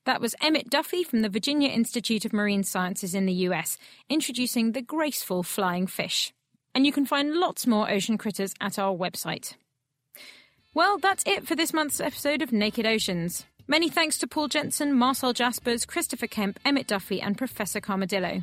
That 0.05 0.21
was 0.21 0.35
Emmett 0.41 0.69
Duffy 0.69 1.03
from 1.03 1.21
the 1.21 1.29
Virginia 1.29 1.69
Institute 1.69 2.25
of 2.25 2.33
Marine 2.33 2.63
Sciences 2.63 3.15
in 3.15 3.25
the 3.25 3.33
US, 3.47 3.77
introducing 4.09 4.71
the 4.71 4.81
graceful 4.81 5.43
flying 5.43 5.87
fish 5.87 6.33
and 6.75 6.85
you 6.85 6.91
can 6.91 7.05
find 7.05 7.33
lots 7.33 7.67
more 7.67 7.89
ocean 7.89 8.17
critters 8.17 8.53
at 8.61 8.79
our 8.79 8.95
website. 8.95 9.55
Well, 10.73 10.97
that's 10.97 11.23
it 11.27 11.47
for 11.47 11.55
this 11.55 11.73
month's 11.73 11.99
episode 11.99 12.41
of 12.41 12.51
Naked 12.51 12.85
Oceans. 12.85 13.45
Many 13.67 13.89
thanks 13.89 14.17
to 14.19 14.27
Paul 14.27 14.47
Jensen, 14.47 14.93
Marcel 14.93 15.33
Jaspars, 15.33 15.87
Christopher 15.87 16.27
Kemp, 16.27 16.59
Emmett 16.65 16.87
Duffy, 16.87 17.21
and 17.21 17.37
Professor 17.37 17.79
Carmadillo. 17.79 18.41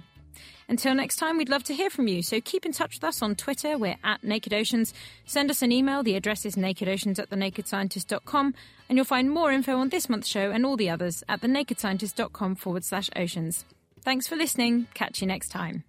Until 0.68 0.94
next 0.94 1.16
time, 1.16 1.36
we'd 1.36 1.48
love 1.48 1.64
to 1.64 1.74
hear 1.74 1.90
from 1.90 2.06
you, 2.06 2.22
so 2.22 2.40
keep 2.40 2.64
in 2.64 2.72
touch 2.72 2.94
with 2.94 3.04
us 3.04 3.20
on 3.20 3.34
Twitter. 3.34 3.76
We're 3.76 3.96
at 4.04 4.22
Naked 4.22 4.54
Oceans. 4.54 4.94
Send 5.26 5.50
us 5.50 5.62
an 5.62 5.72
email. 5.72 6.04
The 6.04 6.14
address 6.14 6.46
is 6.46 6.54
nakedoceans 6.54 7.18
at 7.18 7.28
thenakedscientist.com. 7.28 8.54
And 8.88 8.96
you'll 8.96 9.04
find 9.04 9.30
more 9.30 9.50
info 9.50 9.76
on 9.76 9.88
this 9.88 10.08
month's 10.08 10.28
show 10.28 10.52
and 10.52 10.64
all 10.64 10.76
the 10.76 10.88
others 10.88 11.24
at 11.28 11.40
thenakedscientist.com 11.40 12.54
forward 12.54 12.84
slash 12.84 13.10
oceans. 13.16 13.64
Thanks 14.02 14.28
for 14.28 14.36
listening. 14.36 14.86
Catch 14.94 15.20
you 15.20 15.26
next 15.26 15.48
time. 15.48 15.82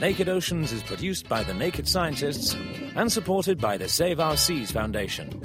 Naked 0.00 0.30
Oceans 0.30 0.72
is 0.72 0.82
produced 0.82 1.28
by 1.28 1.42
the 1.42 1.52
Naked 1.52 1.86
Scientists 1.86 2.56
and 2.96 3.12
supported 3.12 3.60
by 3.60 3.76
the 3.76 3.86
Save 3.86 4.18
Our 4.18 4.34
Seas 4.34 4.70
Foundation. 4.70 5.42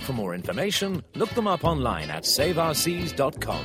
For 0.00 0.12
more 0.12 0.34
information, 0.34 1.02
look 1.14 1.30
them 1.30 1.46
up 1.46 1.64
online 1.64 2.10
at 2.10 2.24
saveourseas.com. 2.24 3.64